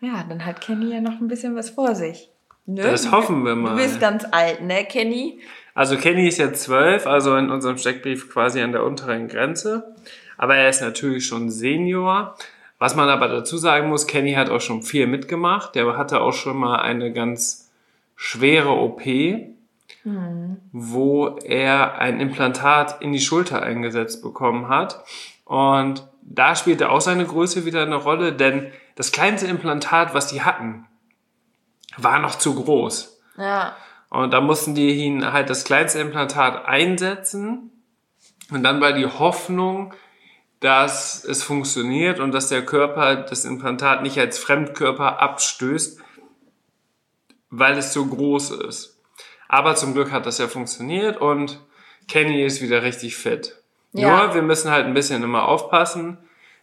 [0.00, 2.30] Ja, dann hat Kenny ja noch ein bisschen was vor sich.
[2.66, 2.82] Ne?
[2.82, 3.76] Das hoffen wir mal.
[3.76, 5.40] Du bist ganz alt, ne, Kenny?
[5.74, 9.94] Also Kenny ist jetzt zwölf, also in unserem Steckbrief quasi an der unteren Grenze.
[10.40, 12.34] Aber er ist natürlich schon Senior.
[12.78, 15.74] Was man aber dazu sagen muss, Kenny hat auch schon viel mitgemacht.
[15.74, 17.70] Der hatte auch schon mal eine ganz
[18.16, 19.02] schwere OP,
[20.72, 25.04] wo er ein Implantat in die Schulter eingesetzt bekommen hat.
[25.44, 30.40] Und da spielte auch seine Größe wieder eine Rolle, denn das kleinste Implantat, was die
[30.40, 30.86] hatten,
[31.98, 33.20] war noch zu groß.
[33.36, 33.76] Ja.
[34.08, 37.72] Und da mussten die ihn halt das kleinste Implantat einsetzen.
[38.50, 39.92] Und dann war die Hoffnung,
[40.60, 46.00] dass es funktioniert und dass der Körper das Implantat nicht als Fremdkörper abstößt,
[47.48, 48.98] weil es so groß ist.
[49.48, 51.60] Aber zum Glück hat das ja funktioniert und
[52.06, 53.56] Kenny ist wieder richtig fit.
[53.92, 54.26] Ja.
[54.26, 56.18] Nur, wir müssen halt ein bisschen immer aufpassen,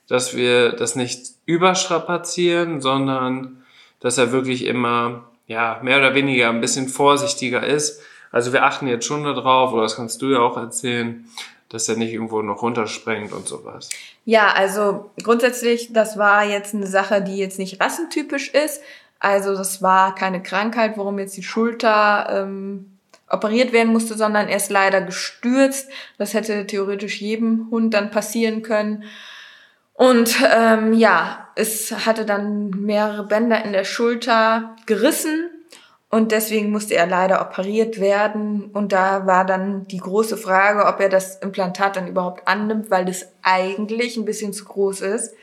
[0.07, 3.63] dass wir das nicht überstrapazieren, sondern
[3.99, 8.01] dass er wirklich immer, ja, mehr oder weniger ein bisschen vorsichtiger ist.
[8.31, 11.25] Also wir achten jetzt schon darauf, oder das kannst du ja auch erzählen,
[11.69, 13.89] dass er nicht irgendwo noch runtersprengt und sowas.
[14.25, 18.81] Ja, also grundsätzlich, das war jetzt eine Sache, die jetzt nicht rassentypisch ist.
[19.19, 22.97] Also das war keine Krankheit, warum jetzt die Schulter ähm,
[23.29, 25.89] operiert werden musste, sondern er ist leider gestürzt.
[26.17, 29.03] Das hätte theoretisch jedem Hund dann passieren können.
[29.93, 35.49] Und ähm, ja, es hatte dann mehrere Bänder in der Schulter gerissen
[36.09, 38.69] und deswegen musste er leider operiert werden.
[38.71, 43.05] Und da war dann die große Frage, ob er das Implantat dann überhaupt annimmt, weil
[43.05, 45.33] das eigentlich ein bisschen zu groß ist.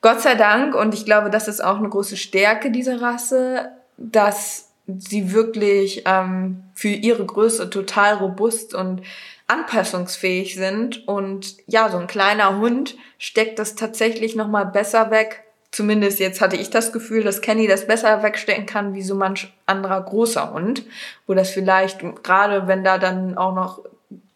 [0.00, 4.70] Gott sei Dank, und ich glaube, das ist auch eine große Stärke dieser Rasse, dass
[4.86, 9.02] sie wirklich ähm, für ihre Größe total robust und
[9.46, 11.06] anpassungsfähig sind.
[11.06, 15.44] Und ja, so ein kleiner Hund steckt das tatsächlich nochmal besser weg.
[15.72, 19.52] Zumindest jetzt hatte ich das Gefühl, dass Kenny das besser wegstecken kann wie so manch
[19.66, 20.84] anderer großer Hund.
[21.26, 23.80] Wo das vielleicht, gerade wenn da dann auch noch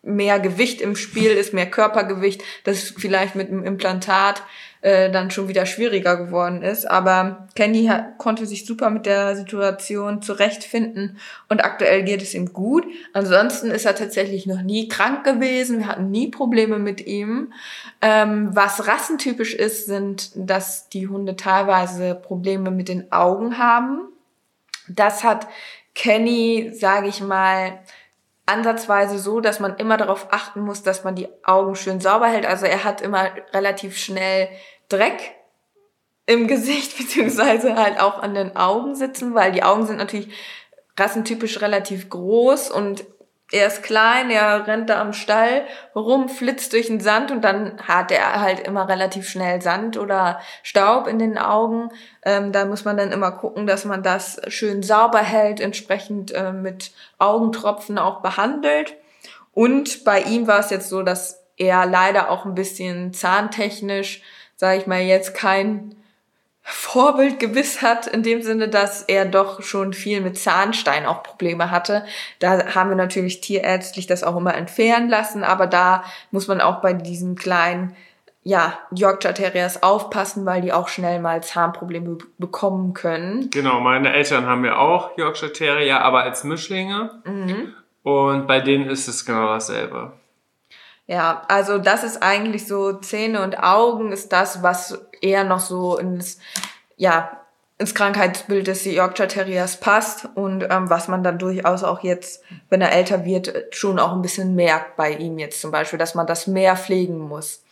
[0.02, 4.42] mehr Gewicht im Spiel ist, mehr Körpergewicht, das vielleicht mit dem Implantat
[4.84, 6.84] äh, dann schon wieder schwieriger geworden ist.
[6.84, 11.16] Aber Kenny konnte sich super mit der Situation zurechtfinden
[11.48, 12.84] und aktuell geht es ihm gut.
[13.14, 15.78] Ansonsten ist er tatsächlich noch nie krank gewesen.
[15.78, 17.54] Wir hatten nie Probleme mit ihm.
[18.02, 24.00] Ähm, was rassentypisch ist, sind, dass die Hunde teilweise Probleme mit den Augen haben.
[24.86, 25.46] Das hat
[25.94, 27.78] Kenny, sage ich mal,
[28.46, 32.44] ansatzweise so, dass man immer darauf achten muss, dass man die Augen schön sauber hält.
[32.44, 34.48] Also er hat immer relativ schnell
[34.88, 35.34] Dreck
[36.26, 40.28] im Gesicht, beziehungsweise halt auch an den Augen sitzen, weil die Augen sind natürlich
[40.98, 43.04] rassentypisch relativ groß und
[43.52, 47.78] er ist klein, er rennt da am Stall rum, flitzt durch den Sand und dann
[47.86, 51.90] hat er halt immer relativ schnell Sand oder Staub in den Augen.
[52.24, 56.52] Ähm, da muss man dann immer gucken, dass man das schön sauber hält, entsprechend äh,
[56.52, 58.94] mit Augentropfen auch behandelt.
[59.52, 64.22] Und bei ihm war es jetzt so, dass er leider auch ein bisschen zahntechnisch,
[64.56, 65.94] sage ich mal, jetzt kein
[66.66, 72.06] Vorbildgewiss hat, in dem Sinne, dass er doch schon viel mit Zahnstein auch Probleme hatte.
[72.38, 76.80] Da haben wir natürlich tierärztlich das auch immer entfernen lassen, aber da muss man auch
[76.80, 77.94] bei diesen kleinen
[78.44, 83.50] ja, Yorkshire Terriers aufpassen, weil die auch schnell mal Zahnprobleme bekommen können.
[83.50, 87.10] Genau, meine Eltern haben ja auch Yorkshire Terrier, aber als Mischlinge.
[87.24, 87.74] Mhm.
[88.02, 90.12] Und bei denen ist es genau dasselbe.
[91.06, 95.98] Ja, also das ist eigentlich so Zähne und Augen ist das, was eher noch so
[95.98, 96.38] ins,
[96.96, 97.40] ja,
[97.76, 102.80] ins Krankheitsbild des Yorkshire Terriers passt und ähm, was man dann durchaus auch jetzt, wenn
[102.80, 106.26] er älter wird, schon auch ein bisschen merkt bei ihm jetzt zum Beispiel, dass man
[106.26, 107.62] das mehr pflegen muss.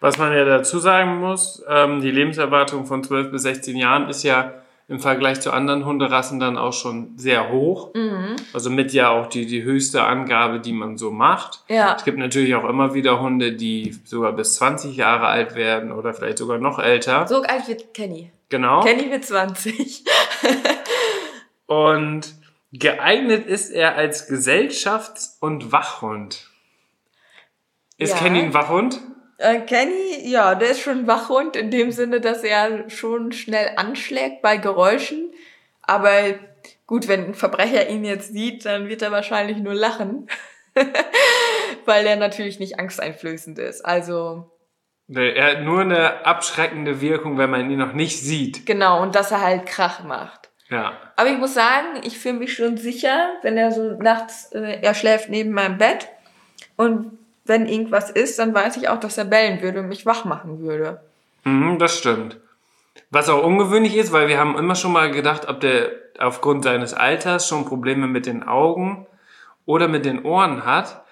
[0.00, 4.22] Was man ja dazu sagen muss, ähm, die Lebenserwartung von 12 bis 16 Jahren ist
[4.22, 4.54] ja
[4.88, 7.92] im Vergleich zu anderen Hunderassen dann auch schon sehr hoch.
[7.94, 8.36] Mhm.
[8.54, 11.62] Also mit ja auch die, die höchste Angabe, die man so macht.
[11.68, 11.94] Ja.
[11.94, 16.14] Es gibt natürlich auch immer wieder Hunde, die sogar bis 20 Jahre alt werden oder
[16.14, 17.28] vielleicht sogar noch älter.
[17.28, 18.32] So alt wird Kenny.
[18.48, 18.82] Genau.
[18.82, 20.04] Kenny wird 20.
[21.66, 22.34] Und
[22.72, 26.48] geeignet ist er als Gesellschafts- und Wachhund.
[27.98, 28.20] Ist Ja.
[28.20, 29.00] Kenny ein Wachhund?
[29.38, 33.70] Äh, Kenny, ja, der ist schon ein Wachhund in dem Sinne, dass er schon schnell
[33.76, 35.32] anschlägt bei Geräuschen.
[35.82, 36.12] Aber
[36.86, 40.28] gut, wenn ein Verbrecher ihn jetzt sieht, dann wird er wahrscheinlich nur lachen.
[41.84, 43.84] Weil er natürlich nicht angsteinflößend ist.
[43.84, 44.50] Also,
[45.10, 48.66] Nee, Er hat nur eine abschreckende Wirkung, wenn man ihn noch nicht sieht.
[48.66, 50.50] genau, und dass er halt Krach macht.
[50.68, 50.92] Ja.
[51.16, 54.92] Aber ich muss sagen, ich fühle mich schon sicher, wenn er so nachts, äh, er
[54.94, 56.08] schläft neben meinem Bett.
[56.76, 57.17] Und
[57.48, 60.60] wenn irgendwas ist, dann weiß ich auch, dass er bellen würde und mich wach machen
[60.60, 61.00] würde.
[61.44, 62.38] Mhm, das stimmt.
[63.10, 66.94] Was auch ungewöhnlich ist, weil wir haben immer schon mal gedacht, ob der aufgrund seines
[66.94, 69.06] Alters schon Probleme mit den Augen
[69.64, 71.02] oder mit den Ohren hat.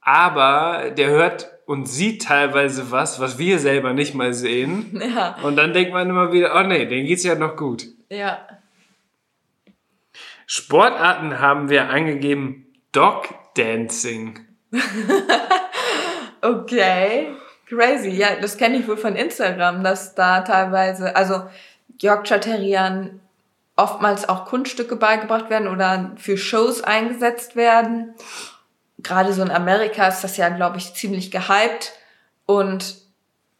[0.00, 5.00] Aber der hört und sieht teilweise was, was wir selber nicht mal sehen.
[5.14, 5.36] Ja.
[5.42, 7.86] Und dann denkt man immer wieder, oh nee, denen geht's ja noch gut.
[8.08, 8.38] Ja.
[10.46, 14.49] Sportarten haben wir angegeben Dog Dancing.
[16.42, 17.28] Okay.
[17.68, 18.10] Crazy.
[18.10, 21.42] Ja, das kenne ich wohl von Instagram, dass da teilweise, also
[22.00, 23.20] Yorkshire Terriern
[23.76, 28.14] oftmals auch Kunststücke beigebracht werden oder für Shows eingesetzt werden.
[28.98, 31.92] Gerade so in Amerika ist das ja, glaube ich, ziemlich gehypt.
[32.46, 32.96] Und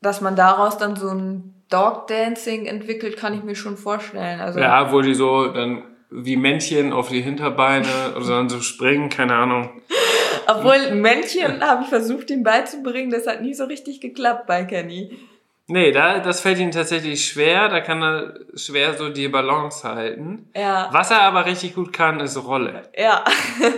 [0.03, 4.41] dass man daraus dann so ein Dog Dancing entwickelt, kann ich mir schon vorstellen.
[4.41, 9.09] Also Ja, wo die so dann wie Männchen auf die Hinterbeine oder dann so springen,
[9.09, 9.71] keine Ahnung.
[10.47, 15.19] Obwohl Männchen habe ich versucht, ihm beizubringen, das hat nie so richtig geklappt bei Kenny.
[15.67, 17.69] Nee, da, das fällt ihm tatsächlich schwer.
[17.69, 20.51] Da kann er schwer so die Balance halten.
[20.55, 20.89] Ja.
[20.91, 22.83] Was er aber richtig gut kann, ist Rolle.
[22.99, 23.25] Ja.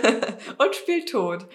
[0.57, 1.45] Und spielt tot.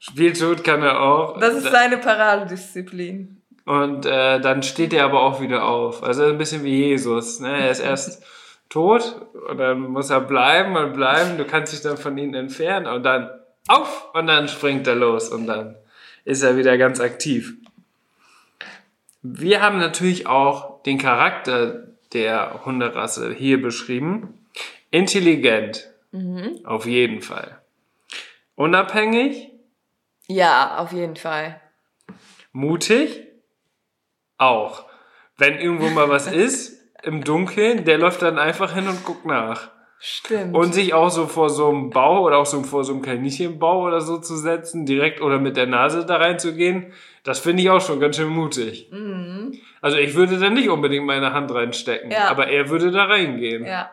[0.00, 1.38] Spieltod kann er auch.
[1.38, 3.40] Das ist seine Paradedisziplin.
[3.64, 6.02] Und äh, dann steht er aber auch wieder auf.
[6.02, 7.38] Also ein bisschen wie Jesus.
[7.38, 7.60] Ne?
[7.60, 8.24] Er ist erst
[8.68, 11.38] tot und dann muss er bleiben und bleiben.
[11.38, 13.30] Du kannst dich dann von ihm entfernen und dann
[13.68, 15.76] auf und dann springt er los und dann
[16.24, 17.54] ist er wieder ganz aktiv.
[19.22, 24.46] Wir haben natürlich auch den Charakter der Hunderasse hier beschrieben.
[24.90, 25.88] Intelligent.
[26.64, 27.58] Auf jeden Fall.
[28.54, 29.50] Unabhängig,
[30.26, 31.60] Ja, auf jeden Fall.
[32.52, 33.22] mutig,
[34.36, 34.84] auch.
[35.38, 39.70] Wenn irgendwo mal was ist, im Dunkeln, der läuft dann einfach hin und guckt nach.
[40.04, 40.56] Stimmt.
[40.56, 43.84] Und sich auch so vor so einem Bau oder auch so vor so einem Kaninchenbau
[43.86, 47.80] oder so zu setzen, direkt oder mit der Nase da reinzugehen, das finde ich auch
[47.80, 48.90] schon ganz schön mutig.
[49.80, 52.28] Also ich würde da nicht unbedingt meine Hand reinstecken, Ja.
[52.28, 53.64] aber er würde da reingehen.
[53.64, 53.90] ja.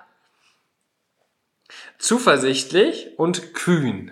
[1.99, 4.11] Zuversichtlich und kühn.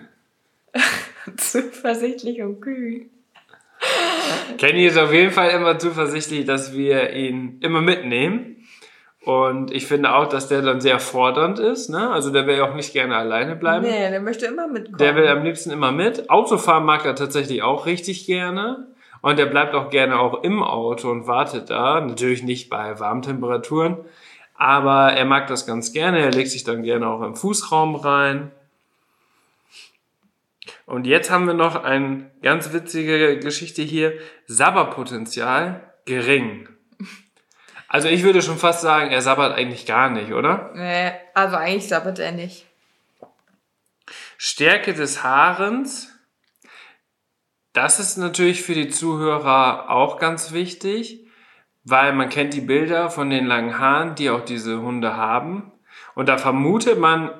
[1.36, 3.06] Zuversichtlich und kühl.
[4.58, 8.57] Kenny ist auf jeden Fall immer zuversichtlich, dass wir ihn immer mitnehmen.
[9.24, 11.90] Und ich finde auch, dass der dann sehr fordernd ist.
[11.90, 12.10] Ne?
[12.10, 13.84] Also der will ja auch nicht gerne alleine bleiben.
[13.84, 14.98] Nee, der möchte immer mitkommen.
[14.98, 16.30] Der will am liebsten immer mit.
[16.30, 18.86] Autofahren mag er tatsächlich auch richtig gerne.
[19.20, 22.00] Und er bleibt auch gerne auch im Auto und wartet da.
[22.00, 23.98] Natürlich nicht bei warmen Temperaturen.
[24.54, 26.20] Aber er mag das ganz gerne.
[26.20, 28.52] Er legt sich dann gerne auch im Fußraum rein.
[30.86, 34.14] Und jetzt haben wir noch eine ganz witzige Geschichte hier.
[34.46, 36.68] Sabberpotenzial gering.
[37.88, 40.72] Also ich würde schon fast sagen, er sabbert eigentlich gar nicht, oder?
[40.74, 42.66] nee, also eigentlich sabbert er nicht.
[44.36, 46.14] Stärke des Haarens.
[47.72, 51.26] Das ist natürlich für die Zuhörer auch ganz wichtig,
[51.84, 55.72] weil man kennt die Bilder von den langen Haaren, die auch diese Hunde haben.
[56.14, 57.30] Und da vermutet man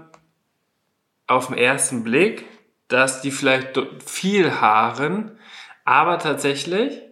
[1.26, 2.46] auf den ersten Blick,
[2.88, 5.38] dass die vielleicht viel haaren,
[5.84, 7.02] aber tatsächlich,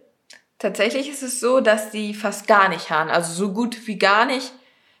[0.59, 3.09] Tatsächlich ist es so, dass die fast gar nicht haaren.
[3.09, 4.53] Also so gut wie gar nicht.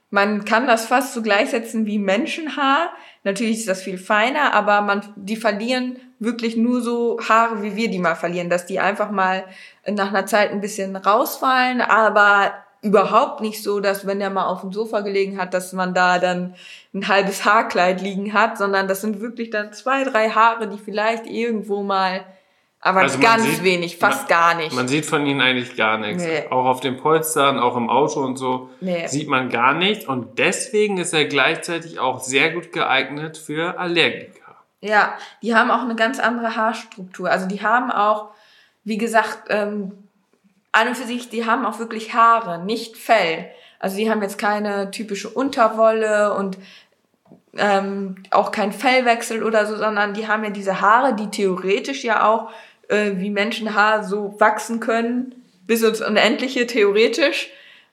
[0.09, 2.91] Man kann das fast so gleichsetzen wie Menschenhaar.
[3.23, 7.89] Natürlich ist das viel feiner, aber man, die verlieren wirklich nur so Haare, wie wir
[7.89, 9.43] die mal verlieren, dass die einfach mal
[9.85, 14.61] nach einer Zeit ein bisschen rausfallen, aber überhaupt nicht so, dass wenn der mal auf
[14.61, 16.55] dem Sofa gelegen hat, dass man da dann
[16.93, 21.25] ein halbes Haarkleid liegen hat, sondern das sind wirklich dann zwei, drei Haare, die vielleicht
[21.25, 22.23] irgendwo mal,
[22.79, 24.73] aber Also ganz sieht- wenig, fast man- gar nicht.
[24.73, 26.23] man sieht von ihnen eigentlich gar nichts.
[26.23, 26.45] Nee.
[26.49, 29.07] Auch auf den Polstern, auch im Auto und so Nee.
[29.07, 30.05] sieht man gar nichts.
[30.07, 34.55] Und deswegen ist er gleichzeitig auch sehr gut geeignet für Allergiker.
[34.79, 37.29] Ja, die haben auch eine ganz andere Haarstruktur.
[37.31, 38.29] Also die haben auch,
[38.83, 39.91] wie gesagt, ähm,
[40.71, 43.49] an und für sich, die haben auch wirklich Haare, nicht Fell.
[43.79, 46.57] Also die haben jetzt keine typische Unterwolle und
[47.55, 52.27] ähm, auch kein Fellwechsel oder so, sondern die haben ja diese Haare, die theoretisch ja
[52.27, 52.49] auch
[52.89, 57.49] äh, wie Menschenhaar so wachsen können, bis ins Unendliche theoretisch.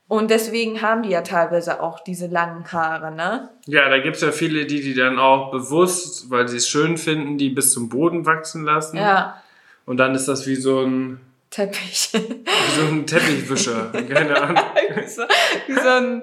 [0.06, 3.48] Und deswegen haben die ja teilweise auch diese langen Haare, ne?
[3.66, 7.38] Ja, da gibt's ja viele, die die dann auch bewusst, weil sie es schön finden,
[7.38, 8.98] die bis zum Boden wachsen lassen.
[8.98, 9.42] Ja,
[9.86, 12.10] Und dann ist das wie so ein, Teppich.
[12.12, 13.92] wie so ein Teppichwischer.
[14.08, 14.62] Keine Ahnung.
[14.94, 15.22] wie, so,
[15.68, 16.22] wie so ein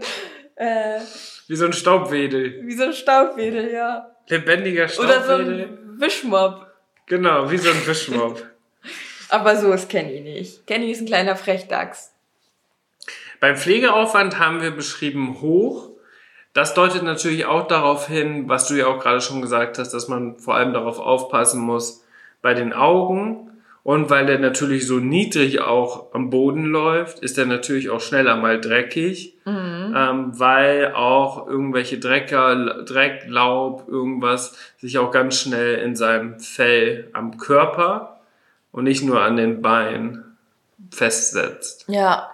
[0.56, 1.00] äh,
[1.52, 2.62] Wie so ein Staubwedel.
[2.66, 4.10] wie so ein Staubwedel, ja.
[4.30, 5.60] Lebendiger Oder so Staubwedel.
[5.64, 6.66] ein Wischmopp.
[7.08, 8.42] Genau, wie so ein Wischmopp.
[9.30, 10.66] Aber so ist Kenny nicht.
[10.66, 12.14] Kenny ist ein kleiner Frechdachs.
[13.42, 15.90] Beim Pflegeaufwand haben wir beschrieben hoch.
[16.54, 20.08] Das deutet natürlich auch darauf hin, was du ja auch gerade schon gesagt hast, dass
[20.08, 22.06] man vor allem darauf aufpassen muss
[22.42, 23.50] bei den Augen
[23.84, 28.36] Und weil der natürlich so niedrig auch am Boden läuft, ist er natürlich auch schneller
[28.36, 29.81] mal dreckig, mhm.
[29.96, 37.10] Ähm, weil auch irgendwelche Drecker, Dreck, Laub, irgendwas sich auch ganz schnell in seinem Fell
[37.14, 38.22] am Körper
[38.72, 40.38] und nicht nur an den Beinen
[40.92, 41.86] festsetzt.
[41.88, 42.30] Ja.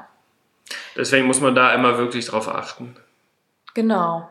[0.96, 2.96] Deswegen muss man da immer wirklich drauf achten.
[3.74, 4.30] Genau.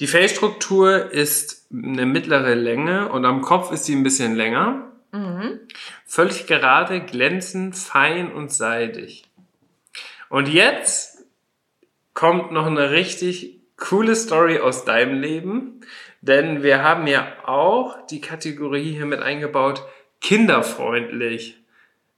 [0.00, 4.90] Die Fellstruktur ist eine mittlere Länge und am Kopf ist sie ein bisschen länger.
[5.12, 5.60] Mhm.
[6.04, 9.24] Völlig gerade, glänzend, fein und seidig.
[10.28, 11.15] Und jetzt
[12.16, 15.82] kommt noch eine richtig coole Story aus deinem Leben,
[16.22, 19.84] denn wir haben ja auch die Kategorie hier mit eingebaut,
[20.22, 21.62] kinderfreundlich.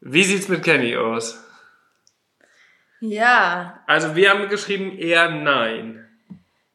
[0.01, 1.45] Wie sieht's mit Kenny aus?
[3.01, 3.83] Ja.
[3.89, 6.09] Also wir haben geschrieben eher nein.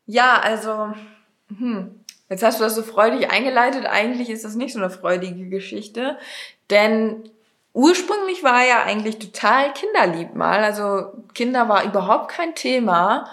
[0.06, 0.94] Ja, also,
[1.48, 3.86] hm, jetzt hast du das so freudig eingeleitet.
[3.86, 6.18] Eigentlich ist das nicht so eine freudige Geschichte,
[6.70, 7.24] denn
[7.74, 10.64] ursprünglich war er ja eigentlich total kinderlieb mal.
[10.64, 13.30] Also Kinder war überhaupt kein Thema.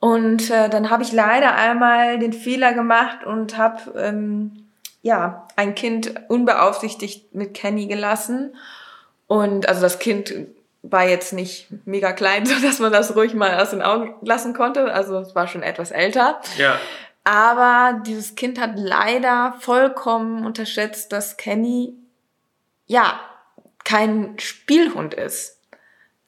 [0.00, 4.68] Und äh, dann habe ich leider einmal den Fehler gemacht und habe ähm,
[5.02, 8.56] ja ein Kind unbeaufsichtigt mit Kenny gelassen.
[9.26, 10.32] Und also das Kind
[10.82, 14.54] war jetzt nicht mega klein, so dass man das ruhig mal aus den Augen lassen
[14.54, 14.92] konnte.
[14.92, 16.40] Also es war schon etwas älter.
[16.56, 16.78] Ja.
[17.24, 21.92] Aber dieses Kind hat leider vollkommen unterschätzt, dass Kenny
[22.86, 23.20] ja
[23.88, 25.56] kein Spielhund ist.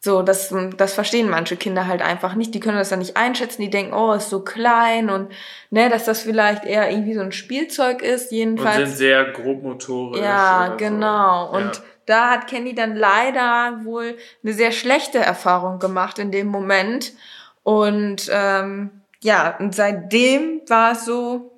[0.03, 2.55] So, das, das verstehen manche Kinder halt einfach nicht.
[2.55, 3.61] Die können das dann nicht einschätzen.
[3.61, 5.31] Die denken, oh, ist so klein und
[5.69, 8.33] ne, dass das vielleicht eher irgendwie so ein Spielzeug ist.
[8.33, 8.79] Jedenfalls.
[8.79, 10.23] Und sind sehr grobmotorisch.
[10.23, 11.51] Ja, genau.
[11.51, 11.59] So.
[11.59, 11.83] Und ja.
[12.07, 17.13] da hat Kenny dann leider wohl eine sehr schlechte Erfahrung gemacht in dem Moment.
[17.63, 21.50] Und ähm, ja, und seitdem war es so,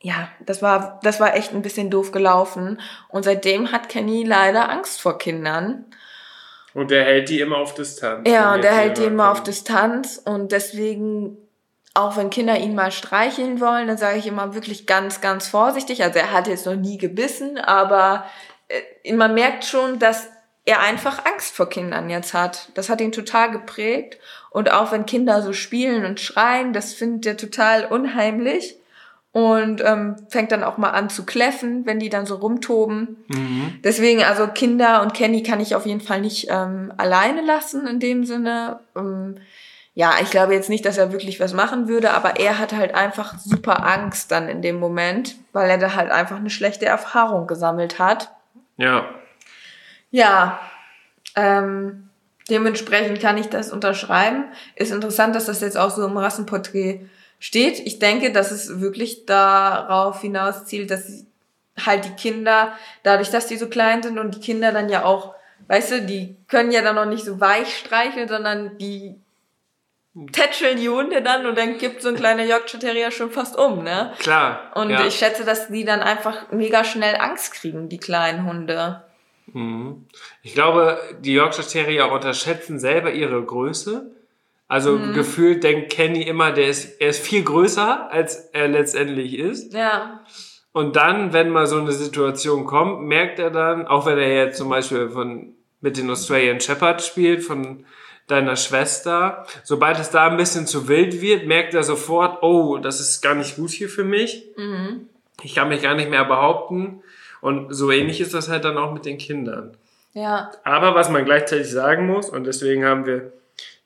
[0.00, 2.80] ja, das war, das war echt ein bisschen doof gelaufen.
[3.08, 5.86] Und seitdem hat Kenny leider Angst vor Kindern.
[6.74, 8.28] Und er hält die immer auf Distanz.
[8.28, 10.22] Ja, und er hält die immer auf Distanz.
[10.24, 11.36] Und deswegen,
[11.94, 16.04] auch wenn Kinder ihn mal streicheln wollen, dann sage ich immer wirklich ganz, ganz vorsichtig.
[16.04, 18.24] Also er hat jetzt noch nie gebissen, aber
[18.68, 20.28] äh, man merkt schon, dass
[20.64, 22.68] er einfach Angst vor Kindern jetzt hat.
[22.74, 24.18] Das hat ihn total geprägt.
[24.50, 28.77] Und auch wenn Kinder so spielen und schreien, das findet er total unheimlich
[29.38, 33.24] und ähm, fängt dann auch mal an zu kläffen, wenn die dann so rumtoben.
[33.28, 33.78] Mhm.
[33.84, 38.00] Deswegen, also Kinder und Kenny kann ich auf jeden Fall nicht ähm, alleine lassen in
[38.00, 38.80] dem Sinne.
[38.96, 39.36] Ähm,
[39.94, 42.96] ja, ich glaube jetzt nicht, dass er wirklich was machen würde, aber er hat halt
[42.96, 47.46] einfach super Angst dann in dem Moment, weil er da halt einfach eine schlechte Erfahrung
[47.46, 48.32] gesammelt hat.
[48.76, 49.04] Ja.
[50.10, 50.58] Ja.
[51.36, 52.10] Ähm,
[52.50, 54.46] dementsprechend kann ich das unterschreiben.
[54.74, 57.08] Ist interessant, dass das jetzt auch so im Rassenporträt
[57.38, 57.78] steht.
[57.80, 61.24] Ich denke, dass es wirklich darauf hinaus zielt, dass
[61.84, 62.72] halt die Kinder,
[63.02, 65.34] dadurch, dass die so klein sind und die Kinder dann ja auch,
[65.68, 69.14] weißt du, die können ja dann noch nicht so weich streicheln, sondern die
[70.32, 73.84] tätscheln die Hunde dann und dann gibt so ein kleiner Yorkshire Terrier schon fast um,
[73.84, 74.12] ne?
[74.18, 74.72] Klar.
[74.74, 75.06] Und ja.
[75.06, 79.04] ich schätze, dass die dann einfach mega schnell Angst kriegen, die kleinen Hunde.
[79.52, 80.06] Mhm.
[80.42, 84.10] Ich glaube, die Yorkshire Terrier unterschätzen selber ihre Größe
[84.68, 85.14] also mhm.
[85.14, 89.72] gefühlt denkt Kenny immer, der ist, er ist viel größer, als er letztendlich ist.
[89.72, 90.20] Ja.
[90.72, 94.58] Und dann, wenn mal so eine Situation kommt, merkt er dann, auch wenn er jetzt
[94.58, 97.86] zum Beispiel von, mit den Australian Shepherd spielt, von
[98.26, 103.00] deiner Schwester, sobald es da ein bisschen zu wild wird, merkt er sofort, oh, das
[103.00, 104.44] ist gar nicht gut hier für mich.
[104.56, 105.08] Mhm.
[105.42, 107.02] Ich kann mich gar nicht mehr behaupten.
[107.40, 109.76] Und so ähnlich ist das halt dann auch mit den Kindern.
[110.12, 110.50] Ja.
[110.64, 113.32] Aber was man gleichzeitig sagen muss, und deswegen haben wir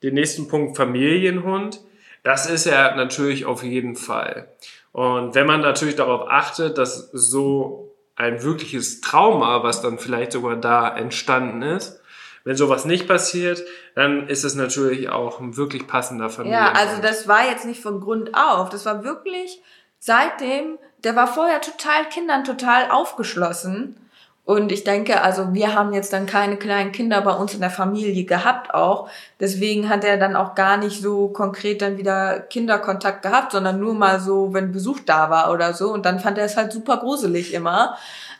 [0.03, 1.81] den nächsten Punkt Familienhund.
[2.23, 4.49] Das ist er natürlich auf jeden Fall.
[4.93, 10.57] Und wenn man natürlich darauf achtet, dass so ein wirkliches Trauma, was dann vielleicht sogar
[10.57, 12.01] da entstanden ist,
[12.45, 13.63] wenn sowas nicht passiert,
[13.95, 16.75] dann ist es natürlich auch ein wirklich passender Familienhund.
[16.75, 18.69] Ja, also das war jetzt nicht von Grund auf.
[18.69, 19.63] Das war wirklich
[19.99, 23.97] seitdem, der war vorher total Kindern total aufgeschlossen.
[24.45, 27.71] Und ich denke, also wir haben jetzt dann keine kleinen Kinder bei uns in der
[27.71, 29.09] Familie gehabt auch.
[29.39, 33.95] Deswegen hat er dann auch gar nicht so konkret dann wieder Kinderkontakt gehabt, sondern nur
[33.95, 35.93] mal so, wenn Besuch da war oder so.
[35.93, 37.97] Und dann fand er es halt super gruselig immer.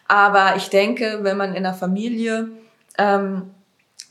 [0.09, 2.49] Aber ich denke, wenn man in der Familie
[2.99, 3.51] ähm,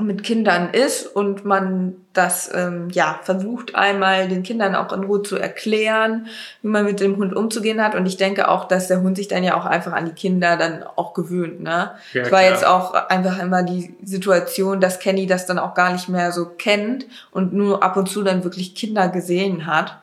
[0.01, 5.23] mit Kindern ist und man das ähm, ja versucht einmal den Kindern auch in Ruhe
[5.23, 6.27] zu erklären,
[6.61, 9.27] wie man mit dem Hund umzugehen hat und ich denke auch, dass der Hund sich
[9.27, 11.91] dann ja auch einfach an die Kinder dann auch gewöhnt, ne?
[12.13, 12.51] Ja, es war klar.
[12.51, 16.45] jetzt auch einfach immer die Situation, dass Kenny das dann auch gar nicht mehr so
[16.45, 20.01] kennt und nur ab und zu dann wirklich Kinder gesehen hat.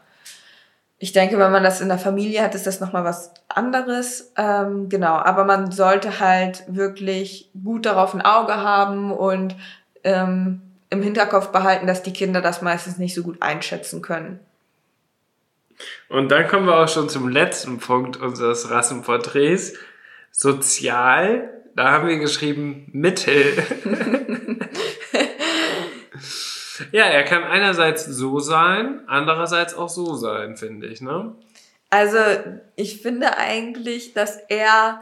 [1.01, 4.33] ich denke, wenn man das in der Familie hat, ist das nochmal was anderes.
[4.37, 9.55] Ähm, genau, aber man sollte halt wirklich gut darauf ein Auge haben und
[10.05, 14.41] ähm, im Hinterkopf behalten, dass die Kinder das meistens nicht so gut einschätzen können.
[16.09, 19.75] Und dann kommen wir auch schon zum letzten Punkt unseres Rassenporträts.
[20.33, 23.53] Sozial, da haben wir geschrieben Mittel.
[26.93, 31.35] ja, er kann einerseits so sein, andererseits auch so sein, finde ich, ne?
[31.91, 32.19] Also,
[32.77, 35.01] ich finde eigentlich, dass er,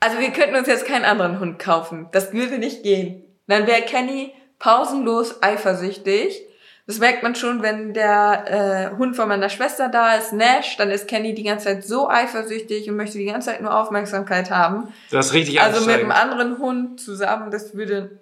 [0.00, 2.08] also wir könnten uns jetzt keinen anderen Hund kaufen.
[2.12, 3.25] Das würde nicht gehen.
[3.46, 6.42] Dann wäre Kenny pausenlos eifersüchtig.
[6.86, 10.90] Das merkt man schon, wenn der äh, Hund von meiner Schwester da ist, Nash, dann
[10.90, 14.92] ist Kenny die ganze Zeit so eifersüchtig und möchte die ganze Zeit nur Aufmerksamkeit haben.
[15.10, 18.20] Das ist richtig Also mit einem anderen Hund zusammen, das würde,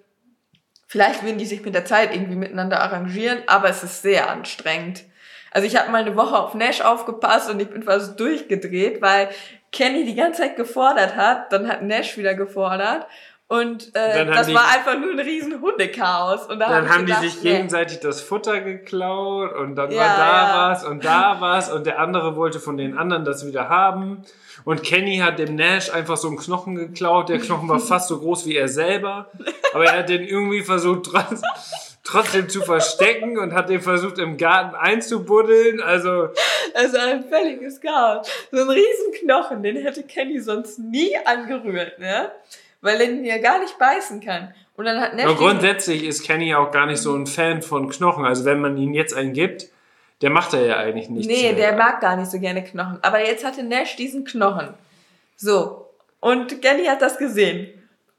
[0.86, 5.04] vielleicht würden die sich mit der Zeit irgendwie miteinander arrangieren, aber es ist sehr anstrengend.
[5.50, 9.28] Also ich habe mal eine Woche auf Nash aufgepasst und ich bin fast durchgedreht, weil
[9.72, 13.06] Kenny die ganze Zeit gefordert hat, dann hat Nash wieder gefordert
[13.46, 16.46] und äh, das die, war einfach nur ein riesen Hundechaos.
[16.46, 20.00] Und da dann hab haben gedacht, die sich gegenseitig das Futter geklaut und dann ja,
[20.00, 20.70] war da ja.
[20.70, 24.24] was und da was und der andere wollte von den anderen das wieder haben.
[24.64, 27.28] Und Kenny hat dem Nash einfach so einen Knochen geklaut.
[27.28, 29.30] Der Knochen war fast so groß wie er selber.
[29.74, 31.10] Aber er hat den irgendwie versucht
[32.02, 35.82] trotzdem zu verstecken und hat den versucht im Garten einzubuddeln.
[35.82, 36.28] Also.
[36.72, 38.26] Also ein völliges Chaos.
[38.50, 42.30] So ein riesen Knochen, den hätte Kenny sonst nie angerührt, ne?
[42.84, 44.54] Weil er ihn ja gar nicht beißen kann.
[44.76, 47.88] Und dann hat Nash Aber grundsätzlich ist Kenny auch gar nicht so ein Fan von
[47.88, 48.26] Knochen.
[48.26, 49.68] Also wenn man ihn jetzt einen gibt,
[50.20, 51.26] der macht er ja eigentlich nicht.
[51.26, 52.98] Nee, der mag gar nicht so gerne Knochen.
[53.00, 54.74] Aber jetzt hatte Nash diesen Knochen.
[55.36, 55.88] So.
[56.20, 57.68] Und Kenny hat das gesehen.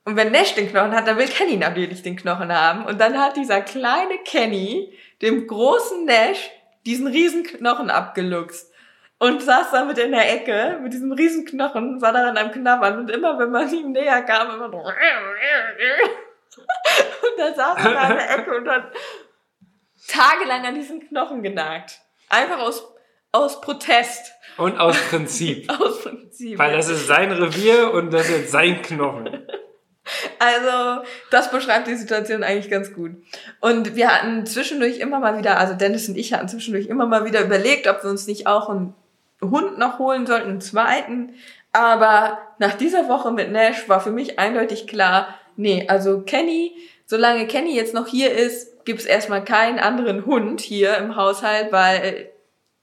[0.03, 2.85] Und wenn Nash den Knochen hat, dann will Kenny natürlich den Knochen haben.
[2.85, 4.91] Und dann hat dieser kleine Kenny
[5.21, 6.49] dem großen Nash
[6.87, 8.71] diesen riesen Knochen abgeluchst
[9.19, 13.09] und saß damit in der Ecke mit diesem riesen Knochen, war daran am Knabbern und
[13.09, 14.77] immer, wenn man ihm näher kam, immer so
[16.57, 18.91] und dann saß er da in der Ecke und hat
[20.07, 21.99] tagelang an diesem Knochen genagt.
[22.29, 22.87] Einfach aus,
[23.31, 24.33] aus Protest.
[24.57, 25.69] Und aus Prinzip.
[25.79, 26.57] aus Prinzip.
[26.57, 29.47] Weil das ist sein Revier und das ist sein Knochen.
[30.37, 33.11] Also, das beschreibt die Situation eigentlich ganz gut.
[33.59, 37.25] Und wir hatten zwischendurch immer mal wieder, also Dennis und ich hatten zwischendurch immer mal
[37.25, 38.93] wieder überlegt, ob wir uns nicht auch ein
[39.41, 41.33] Hund noch holen sollten, einen zweiten.
[41.73, 45.27] Aber nach dieser Woche mit Nash war für mich eindeutig klar,
[45.57, 46.73] nee, also Kenny,
[47.05, 52.29] solange Kenny jetzt noch hier ist, gibt's erstmal keinen anderen Hund hier im Haushalt, weil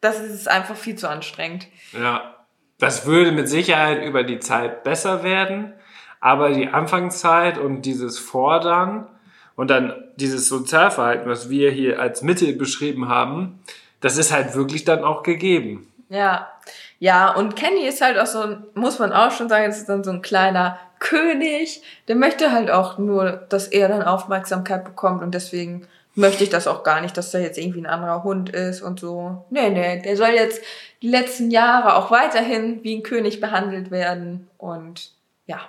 [0.00, 1.68] das ist einfach viel zu anstrengend.
[1.92, 2.36] Ja,
[2.78, 5.72] das würde mit Sicherheit über die Zeit besser werden,
[6.20, 9.06] aber die Anfangszeit und dieses Fordern
[9.54, 13.60] und dann dieses Sozialverhalten, was wir hier als Mittel beschrieben haben,
[14.00, 15.91] das ist halt wirklich dann auch gegeben.
[16.12, 16.52] Ja,
[16.98, 20.04] ja, und Kenny ist halt auch so, ein, muss man auch schon sagen, ist dann
[20.04, 21.82] so ein kleiner König.
[22.06, 26.66] Der möchte halt auch nur, dass er dann Aufmerksamkeit bekommt und deswegen möchte ich das
[26.66, 29.46] auch gar nicht, dass da jetzt irgendwie ein anderer Hund ist und so.
[29.48, 30.62] Nee, nee, der soll jetzt
[31.00, 35.12] die letzten Jahre auch weiterhin wie ein König behandelt werden und
[35.46, 35.60] ja.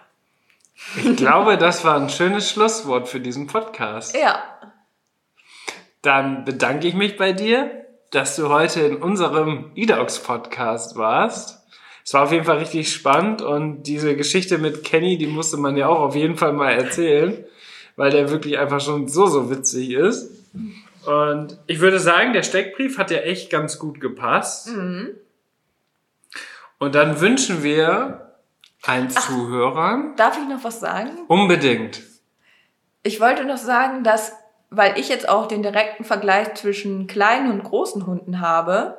[0.98, 4.14] Ich glaube, das war ein schönes Schlusswort für diesen Podcast.
[4.14, 4.44] Ja.
[6.02, 7.83] Dann bedanke ich mich bei dir
[8.14, 11.66] dass du heute in unserem eDogs Podcast warst.
[12.05, 15.76] Es war auf jeden Fall richtig spannend und diese Geschichte mit Kenny, die musste man
[15.78, 17.43] ja auch auf jeden Fall mal erzählen,
[17.95, 20.30] weil der wirklich einfach schon so, so witzig ist.
[21.07, 24.68] Und ich würde sagen, der Steckbrief hat ja echt ganz gut gepasst.
[24.68, 25.16] Mhm.
[26.78, 28.36] Und dann wünschen wir
[28.84, 30.16] allen Ach, Zuhörern.
[30.18, 31.09] Darf ich noch was sagen?
[31.28, 32.03] Unbedingt.
[33.01, 34.34] Ich wollte noch sagen, dass
[34.76, 38.97] weil ich jetzt auch den direkten Vergleich zwischen kleinen und großen Hunden habe,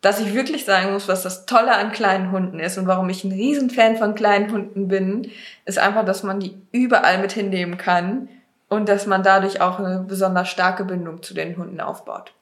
[0.00, 3.24] dass ich wirklich sagen muss, was das Tolle an kleinen Hunden ist und warum ich
[3.24, 5.30] ein Riesenfan von kleinen Hunden bin,
[5.64, 8.28] ist einfach, dass man die überall mit hinnehmen kann
[8.68, 12.32] und dass man dadurch auch eine besonders starke Bindung zu den Hunden aufbaut.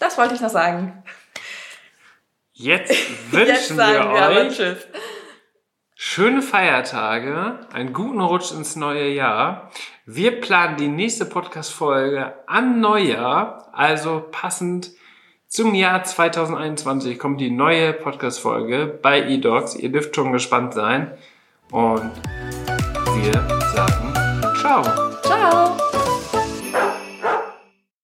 [0.00, 1.02] Das wollte ich noch sagen.
[2.52, 2.90] Jetzt
[3.30, 4.60] wünschen Jetzt wir, wir euch
[6.00, 9.68] schöne Feiertage, einen guten Rutsch ins neue Jahr.
[10.06, 14.92] Wir planen die nächste Podcast-Folge an Neujahr, also passend
[15.48, 19.74] zum Jahr 2021 kommt die neue Podcast-Folge bei eDogs.
[19.74, 21.10] Ihr dürft schon gespannt sein.
[21.72, 22.12] Und
[23.16, 23.32] wir
[23.74, 24.14] sagen
[24.60, 24.82] Ciao.
[25.22, 25.87] Ciao.